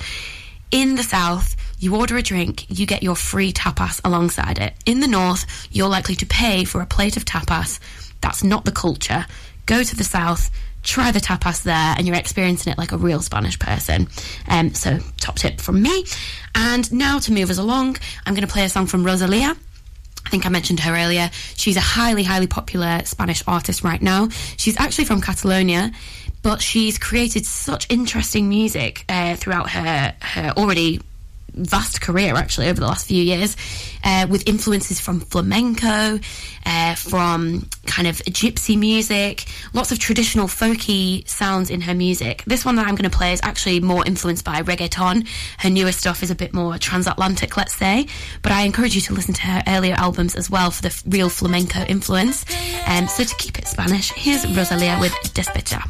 In 0.70 0.96
the 0.96 1.02
south, 1.02 1.56
you 1.80 1.96
order 1.96 2.18
a 2.18 2.22
drink, 2.22 2.66
you 2.70 2.86
get 2.86 3.02
your 3.02 3.16
free 3.16 3.52
tapas 3.52 4.00
alongside 4.06 4.60
it. 4.60 4.76
In 4.86 5.00
the 5.00 5.08
north, 5.08 5.68
you're 5.72 5.90
likely 5.90 6.14
to 6.16 6.26
pay 6.28 6.66
for 6.66 6.82
a 6.82 6.86
plate 6.86 7.18
of 7.18 7.26
tapas. 7.26 7.80
That's 8.22 8.44
not 8.44 8.66
the 8.66 8.72
culture. 8.72 9.26
Go 9.66 9.82
to 9.82 9.96
the 9.96 10.04
south, 10.04 10.52
try 10.84 11.10
the 11.10 11.20
tapas 11.20 11.64
there, 11.64 11.96
and 11.98 12.06
you're 12.06 12.16
experiencing 12.16 12.74
it 12.74 12.78
like 12.78 12.92
a 12.92 12.98
real 12.98 13.22
Spanish 13.22 13.58
person. 13.58 14.08
Um, 14.48 14.76
so, 14.76 15.00
top 15.20 15.38
tip 15.38 15.62
from 15.62 15.82
me. 15.82 16.06
And 16.54 16.92
now 16.92 17.18
to 17.20 17.32
move 17.32 17.50
us 17.50 17.58
along, 17.58 17.98
I'm 18.26 18.36
going 18.36 18.46
to 18.46 18.54
play 18.54 18.66
a 18.66 18.70
song 18.70 18.86
from 18.86 19.04
Rosalia. 19.04 19.56
I 20.28 20.30
think 20.30 20.46
I 20.46 20.50
mentioned 20.50 20.82
her 20.82 20.94
earlier. 20.94 21.30
She's 21.56 21.78
a 21.78 21.82
highly, 21.82 22.22
highly 22.22 22.48
popular 22.48 23.02
Spanish 23.06 23.42
artist 23.48 23.82
right 23.82 24.02
now. 24.02 24.28
She's 24.58 24.78
actually 24.78 25.06
from 25.06 25.22
Catalonia, 25.22 25.94
but 26.44 26.62
she's 26.62 26.98
created 26.98 27.46
such 27.46 27.88
interesting 27.90 28.50
music 28.50 29.06
uh, 29.08 29.38
throughout 29.38 29.70
her 29.70 30.14
her 30.20 30.54
already 30.58 31.00
vast 31.58 32.02
career 32.02 32.36
actually 32.36 32.70
over 32.70 32.80
the 32.80 32.86
last 32.86 33.08
few 33.08 33.22
years 33.22 33.56
uh, 34.04 34.28
with 34.30 34.48
influences 34.48 35.00
from 35.00 35.20
flamenco 35.20 36.20
uh, 36.66 36.96
from 36.96 37.68
kind 37.86 38.08
of 38.08 38.18
gypsy 38.18 38.78
music 38.78 39.46
lots 39.74 39.92
of 39.92 40.00
traditional 40.00 40.48
folky 40.48 41.28
sounds 41.28 41.70
in 41.70 41.82
her 41.82 41.94
music. 41.94 42.44
This 42.46 42.66
one 42.66 42.76
that 42.76 42.88
i'm 42.88 42.96
going 42.96 43.10
to 43.10 43.18
play 43.18 43.34
is 43.34 43.40
actually 43.44 43.80
more 43.80 44.06
influenced 44.06 44.46
by 44.46 44.62
reggaeton. 44.62 45.28
Her 45.60 45.70
newer 45.70 45.92
stuff 45.92 46.24
is 46.24 46.32
a 46.32 46.36
bit 46.36 46.54
more 46.54 46.78
transatlantic 46.78 47.58
let's 47.58 47.76
say 47.76 48.08
but 48.42 48.52
i 48.52 48.62
encourage 48.62 48.96
you 48.96 49.02
to 49.02 49.14
listen 49.14 49.34
to 49.34 49.42
her 49.42 49.64
earlier 49.68 49.96
albums 49.96 50.36
as 50.36 50.50
well 50.50 50.72
for 50.72 50.84
the 50.84 51.04
real 51.08 51.30
flamenco 51.30 51.80
influence. 51.86 52.46
Um, 52.88 53.08
so 53.08 53.24
to 53.24 53.36
keep 53.36 53.58
it 53.58 53.68
spanish 53.68 54.12
here's 54.14 54.46
rosalia 54.46 54.98
with 55.00 55.14
despecha 55.34 55.84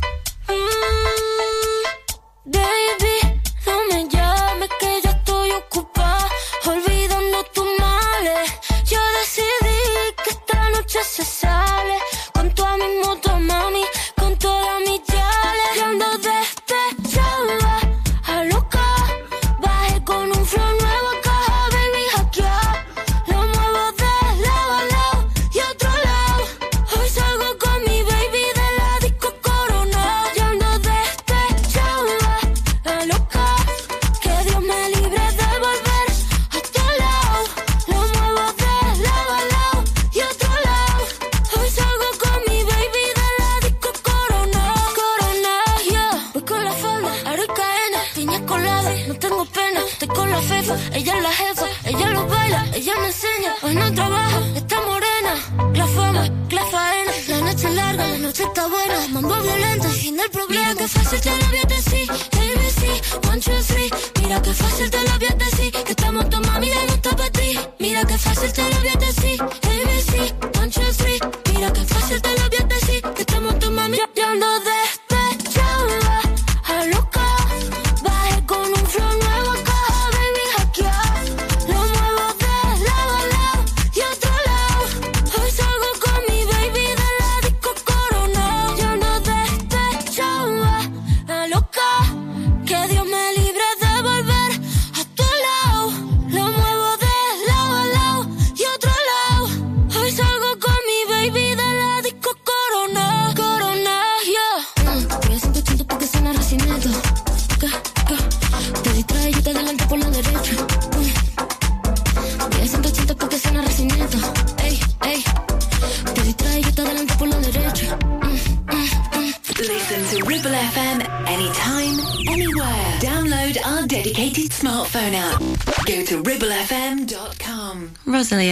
y 60.49 60.53
fin 60.53 60.75
del 60.75 61.21
problema. 61.21 61.47
Mira 61.51 61.66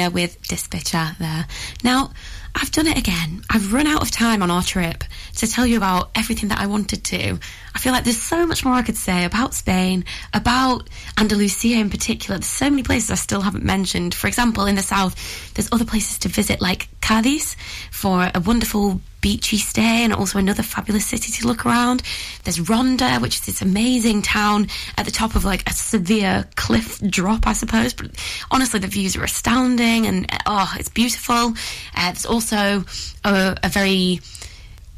With 0.10 0.42
Despechá 0.44 1.18
there. 1.18 1.46
Now, 1.84 2.12
I've 2.54 2.72
done 2.72 2.88
it 2.88 2.98
again. 2.98 3.44
I've 3.50 3.74
run 3.74 3.86
out 3.86 4.02
of 4.02 4.12
time 4.12 4.42
on 4.42 4.50
our 4.50 4.64
trip 4.64 5.04
to 5.38 5.48
tell 5.48 5.66
you 5.66 5.76
about 5.76 6.12
everything 6.16 6.50
that 6.50 6.60
I 6.60 6.68
wanted 6.68 7.04
to. 7.06 7.38
I 7.74 7.80
feel 7.80 7.92
like 7.92 8.06
there's 8.06 8.22
so 8.22 8.46
much 8.46 8.64
more 8.64 8.74
I 8.74 8.82
could 8.82 8.96
say 8.96 9.26
about 9.26 9.54
Spain, 9.54 10.06
about 10.34 10.90
Andalusia 11.18 11.76
in 11.80 11.90
particular. 11.90 12.38
There's 12.38 12.48
so 12.48 12.70
many 12.70 12.84
places 12.84 13.12
I 13.12 13.16
still 13.16 13.42
haven't 13.42 13.66
mentioned. 13.66 14.16
For 14.16 14.28
example, 14.28 14.66
in 14.66 14.76
the 14.76 14.82
south, 14.82 15.54
there's 15.54 15.70
other 15.72 15.86
places 15.86 16.20
to 16.20 16.30
visit 16.30 16.62
like 16.62 16.88
Cadiz 17.02 17.58
for 17.92 18.32
a 18.34 18.40
wonderful 18.40 19.02
beachy 19.26 19.58
stay 19.58 20.04
and 20.04 20.14
also 20.14 20.38
another 20.38 20.62
fabulous 20.62 21.04
city 21.04 21.32
to 21.32 21.48
look 21.48 21.66
around. 21.66 22.04
There's 22.44 22.70
Ronda, 22.70 23.16
which 23.16 23.38
is 23.38 23.46
this 23.48 23.60
amazing 23.60 24.22
town 24.22 24.68
at 25.00 25.06
the 25.06 25.12
top 25.12 25.36
of 25.36 25.44
like 25.44 25.68
a 25.68 25.74
severe 25.74 26.48
cliff 26.56 27.02
drop, 27.10 27.48
I 27.48 27.54
suppose. 27.54 27.96
But 27.96 28.12
honestly, 28.52 28.80
the 28.80 28.86
views 28.86 29.16
are 29.16 29.24
astounding 29.24 30.06
and 30.06 30.28
oh, 30.46 30.72
it's 30.78 30.90
beautiful. 30.90 31.56
Uh, 31.96 32.12
there's 32.12 32.28
also 32.28 32.84
a, 33.24 33.58
a 33.64 33.70
very 33.70 34.20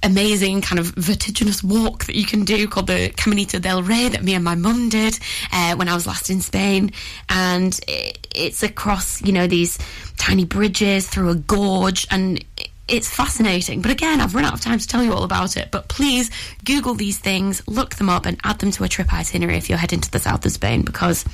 amazing 0.04 0.60
kind 0.62 0.78
of 0.78 0.88
vertiginous 0.88 1.64
walk 1.64 2.04
that 2.08 2.16
you 2.16 2.26
can 2.26 2.44
do 2.44 2.68
called 2.68 2.88
the 2.88 3.14
Caminito 3.16 3.62
del 3.62 3.82
Rey 3.82 4.10
that 4.10 4.26
me 4.26 4.34
and 4.34 4.44
my 4.44 4.56
mum 4.56 4.90
did 4.90 5.18
uh, 5.54 5.74
when 5.78 5.88
I 5.88 5.96
was 5.96 6.06
last 6.06 6.30
in 6.30 6.42
Spain. 6.42 6.92
And 7.30 7.80
it, 7.88 8.28
it's 8.36 8.62
across, 8.62 9.22
you 9.22 9.32
know, 9.32 9.48
these 9.48 9.80
tiny 10.18 10.44
bridges 10.44 11.08
through 11.08 11.30
a 11.30 11.36
gorge 11.36 12.06
and 12.12 12.44
it's 12.88 13.10
fascinating. 13.10 13.82
But 13.82 13.92
again, 13.92 14.22
I've 14.22 14.34
run 14.34 14.46
out 14.46 14.54
of 14.54 14.62
time 14.62 14.80
to 14.80 14.88
tell 14.88 15.04
you 15.04 15.14
all 15.14 15.24
about 15.24 15.58
it. 15.58 15.70
But 15.72 15.90
please 15.90 16.30
Google 16.64 16.94
these 16.94 17.18
things, 17.18 17.62
look 17.68 17.96
them 17.96 18.10
up, 18.10 18.26
and 18.26 18.40
add 18.44 18.60
them 18.60 18.72
to 18.72 18.84
a 18.84 18.88
trip 18.88 19.14
itinerary 19.14 19.58
if 19.58 19.70
you're 19.70 19.78
heading 19.78 20.02
to 20.02 20.12
the 20.12 20.20
south 20.20 20.46
of 20.46 20.52
Spain 20.52 20.84
because 20.84 21.26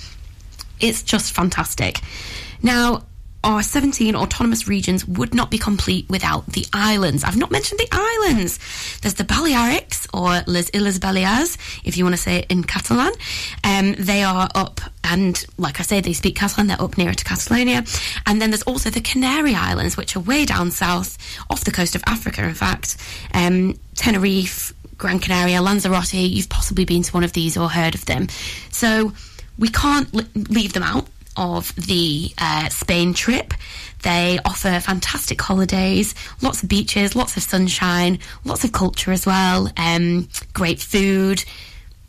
it's 0.80 1.04
just 1.04 1.34
fantastic. 1.34 2.00
Now, 2.62 3.04
our 3.44 3.62
17 3.62 4.16
autonomous 4.16 4.68
regions 4.68 5.06
would 5.06 5.34
not 5.34 5.52
be 5.52 5.58
complete 5.58 6.10
without 6.10 6.46
the 6.48 6.66
islands. 6.74 7.24
I've 7.24 7.38
not 7.38 7.52
mentioned 7.52 7.80
the 7.80 7.90
islands. 7.92 8.60
There's 9.02 9.16
the 9.16 9.24
Balearics, 9.24 10.08
or 10.14 10.44
Les 10.48 10.70
Illes 10.72 11.00
Balears, 11.00 11.58
if 11.84 11.98
you 11.98 12.06
want 12.06 12.16
to 12.16 12.22
say 12.22 12.38
it 12.40 12.46
in 12.50 12.64
Catalan. 12.64 13.12
Um, 13.64 13.96
they 14.00 14.24
are 14.24 14.50
up, 14.56 14.80
and 15.04 15.46
like 15.58 15.80
I 15.80 15.84
say, 15.84 16.00
they 16.00 16.14
speak 16.14 16.36
Catalan, 16.36 16.68
they're 16.68 16.82
up 16.82 16.98
nearer 16.98 17.14
to 17.14 17.24
Catalonia. 17.24 17.84
And 18.26 18.42
then 18.42 18.52
there's 18.52 18.64
also 18.64 18.90
the 18.90 19.02
Canary 19.02 19.56
Islands, 19.56 19.98
which 19.98 20.16
are 20.16 20.22
way 20.22 20.46
down 20.46 20.72
south, 20.72 21.18
off 21.50 21.66
the 21.66 21.72
coast 21.72 21.96
of 21.96 22.04
Africa, 22.08 22.44
in 22.44 22.54
fact. 22.54 22.98
Um, 23.34 23.78
Tenerife, 23.96 24.74
Gran 24.98 25.20
Canaria, 25.20 25.62
Lanzarote, 25.62 26.14
you've 26.14 26.50
possibly 26.50 26.86
been 26.86 27.04
to 27.04 27.12
one 27.12 27.24
of 27.24 27.34
these 27.34 27.58
or 27.58 27.70
heard 27.70 27.96
of 27.96 28.06
them. 28.06 28.28
So 28.72 29.12
we 29.58 29.70
can't 29.70 30.14
li- 30.14 30.28
leave 30.50 30.74
them 30.74 30.84
out 30.84 31.08
of 31.36 31.74
the 31.76 32.32
uh, 32.38 32.70
Spain 32.70 33.14
trip. 33.14 33.54
They 34.04 34.40
offer 34.44 34.80
fantastic 34.80 35.42
holidays, 35.42 36.14
lots 36.42 36.62
of 36.62 36.70
beaches, 36.70 37.16
lots 37.16 37.38
of 37.38 37.44
sunshine, 37.44 38.20
lots 38.44 38.64
of 38.64 38.72
culture 38.72 39.12
as 39.12 39.26
well, 39.26 39.72
um, 39.78 40.28
great 40.54 40.82
food, 40.82 41.44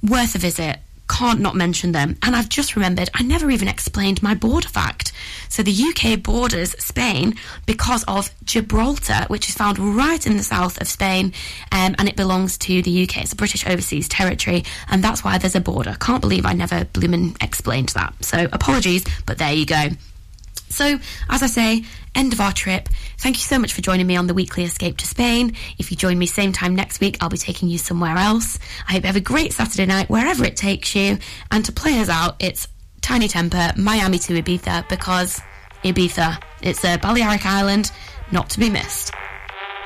worth 0.02 0.34
a 0.34 0.38
visit. 0.38 0.78
Can't 1.08 1.40
not 1.40 1.54
mention 1.54 1.92
them. 1.92 2.16
And 2.22 2.34
I've 2.34 2.48
just 2.48 2.76
remembered 2.76 3.10
I 3.14 3.22
never 3.22 3.50
even 3.50 3.68
explained 3.68 4.22
my 4.22 4.34
border 4.34 4.68
fact. 4.68 5.12
So 5.48 5.62
the 5.62 5.72
UK 5.72 6.22
borders 6.22 6.74
Spain 6.82 7.34
because 7.66 8.04
of 8.04 8.30
Gibraltar, 8.44 9.26
which 9.28 9.48
is 9.48 9.54
found 9.54 9.78
right 9.78 10.26
in 10.26 10.36
the 10.36 10.42
south 10.42 10.80
of 10.80 10.88
Spain, 10.88 11.32
um, 11.72 11.94
and 11.98 12.08
it 12.08 12.16
belongs 12.16 12.58
to 12.58 12.82
the 12.82 13.02
UK. 13.04 13.18
It's 13.18 13.32
a 13.32 13.36
British 13.36 13.66
overseas 13.66 14.08
territory, 14.08 14.64
and 14.88 15.04
that's 15.04 15.22
why 15.22 15.38
there's 15.38 15.54
a 15.54 15.60
border. 15.60 15.96
Can't 16.00 16.20
believe 16.20 16.46
I 16.46 16.52
never 16.52 16.84
bloomin' 16.86 17.36
explained 17.40 17.90
that. 17.90 18.14
So 18.24 18.48
apologies, 18.52 19.04
but 19.26 19.38
there 19.38 19.52
you 19.52 19.66
go. 19.66 19.90
So, 20.68 20.98
as 21.30 21.42
I 21.42 21.46
say, 21.46 21.84
end 22.14 22.32
of 22.32 22.40
our 22.40 22.52
trip. 22.52 22.88
Thank 23.18 23.36
you 23.36 23.42
so 23.42 23.58
much 23.58 23.72
for 23.72 23.80
joining 23.80 24.06
me 24.06 24.16
on 24.16 24.26
the 24.26 24.34
weekly 24.34 24.64
escape 24.64 24.96
to 24.98 25.06
Spain. 25.06 25.54
If 25.78 25.90
you 25.90 25.96
join 25.96 26.18
me 26.18 26.26
same 26.26 26.52
time 26.52 26.74
next 26.74 27.00
week, 27.00 27.18
I'll 27.20 27.28
be 27.28 27.36
taking 27.36 27.68
you 27.68 27.78
somewhere 27.78 28.16
else. 28.16 28.58
I 28.88 28.92
hope 28.92 29.02
you 29.02 29.06
have 29.08 29.16
a 29.16 29.20
great 29.20 29.52
Saturday 29.52 29.86
night 29.86 30.10
wherever 30.10 30.44
it 30.44 30.56
takes 30.56 30.94
you. 30.94 31.18
And 31.50 31.64
to 31.64 31.72
play 31.72 31.98
us 32.00 32.08
out, 32.08 32.36
it's 32.40 32.68
Tinie 33.00 33.28
Tempah, 33.28 33.76
Miami 33.76 34.18
to 34.18 34.40
Ibiza, 34.40 34.88
because 34.88 35.40
Ibiza, 35.84 36.42
it's 36.62 36.84
a 36.84 36.96
Balearic 36.96 37.44
island 37.46 37.90
not 38.32 38.50
to 38.50 38.58
be 38.58 38.70
missed. 38.70 39.12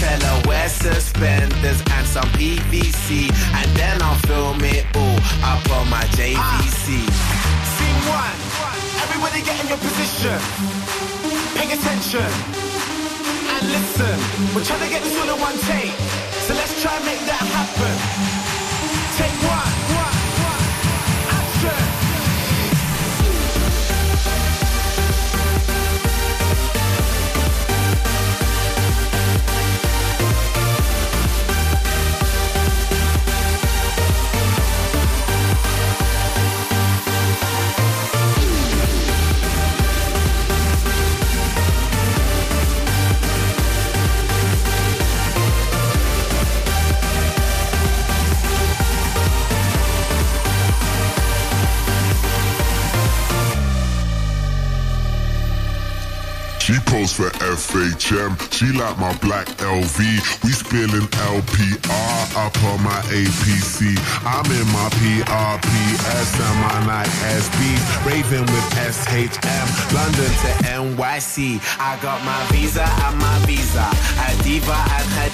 Her 0.00 0.42
wear 0.48 0.68
suspenders 0.68 1.82
and 1.94 2.06
some 2.06 2.28
PVC 2.36 3.30
And 3.54 3.68
then 3.76 4.02
I'll 4.02 4.18
film 4.26 4.60
it 4.64 4.84
all 4.96 5.18
up 5.42 5.64
on 5.70 5.88
my 5.90 6.04
JVC 6.16 7.04
Scene 7.74 8.02
one, 8.08 8.36
everybody 9.02 9.42
get 9.42 9.60
in 9.62 9.68
your 9.68 9.78
position. 9.78 10.38
Pay 11.56 11.72
attention. 11.72 12.30
And 13.54 13.64
listen. 13.72 14.16
We're 14.54 14.64
trying 14.64 14.84
to 14.84 14.90
get 14.90 15.02
this 15.02 15.16
all 15.18 15.34
in 15.34 15.40
one 15.40 15.58
take. 15.68 15.94
So 16.46 16.54
let's 16.54 16.82
try 16.82 16.94
and 16.96 17.04
make 17.04 17.20
that 17.26 17.40
happen 17.40 18.13
for 57.14 57.30
FHM. 57.46 58.34
She 58.50 58.66
like 58.74 58.98
my 58.98 59.14
black 59.18 59.46
LV. 59.62 59.98
We 60.42 60.50
spilling 60.50 61.06
LPR 61.30 62.22
up 62.34 62.56
on 62.66 62.82
my 62.82 62.98
APC. 63.14 63.94
I'm 64.26 64.42
in 64.50 64.66
my 64.74 64.88
PRPS 64.98 66.30
and 66.42 66.58
my 66.58 66.78
Nike 66.90 67.14
SB. 67.38 67.58
Raving 68.02 68.46
with 68.50 68.66
SHM, 68.74 69.66
London 69.94 70.32
to 70.42 70.50
NYC. 70.74 71.62
I 71.78 71.94
got 72.02 72.18
my 72.26 72.40
visa 72.50 72.82
and 72.82 73.18
my 73.18 73.38
visa. 73.46 73.86
A 74.26 74.42
diva 74.42 74.74
and 74.74 75.08
her. 75.14 75.30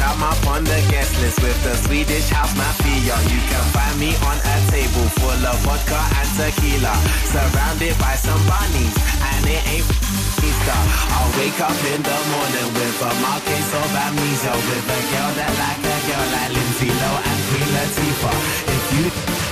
Come 0.00 0.22
up 0.22 0.40
on 0.48 0.64
the 0.64 0.80
guest 0.88 1.12
list 1.20 1.42
with 1.42 1.62
the 1.62 1.76
Swedish 1.76 2.30
house 2.30 2.56
mafia. 2.56 3.20
You 3.28 3.40
can 3.52 3.64
find 3.76 4.00
me 4.00 4.16
on 4.24 4.38
a 4.40 4.56
table 4.72 5.04
full 5.20 5.44
of 5.44 5.60
vodka 5.60 6.00
and 6.16 6.30
tequila, 6.40 6.96
surrounded 7.28 7.98
by 7.98 8.16
some 8.16 8.40
bunnies, 8.48 8.96
and 9.20 9.44
it 9.44 9.60
ain't 9.68 10.09
I'll 10.42 11.28
wake 11.36 11.60
up 11.60 11.76
in 11.84 12.00
the 12.00 12.18
morning 12.32 12.68
with 12.72 13.02
a 13.04 13.12
marquise 13.20 13.72
of 13.76 13.92
amnesia, 13.92 14.52
with 14.56 14.88
a 14.88 15.00
girl 15.12 15.30
that 15.36 15.52
like 15.52 15.84
a 15.84 15.96
girl 16.08 16.26
like 16.32 16.52
Lindsay 16.56 16.88
Lohan 16.88 17.28
and 17.28 17.40
Queen 17.52 17.68
Latifah. 17.76 18.36
If 18.72 18.84
you 18.96 19.04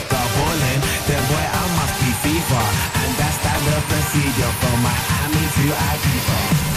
the 0.09 0.23
ballin', 0.33 0.81
then 1.05 1.23
boy 1.29 1.45
I 1.45 1.65
must 1.77 1.95
be 2.01 2.11
FIFA, 2.25 2.63
and 3.05 3.13
that's 3.21 3.39
that 3.45 3.61
the 3.69 3.77
procedure 3.85 4.53
from 4.65 4.77
Miami 4.81 5.45
to 5.45 5.67
Ibiza. 5.77 6.68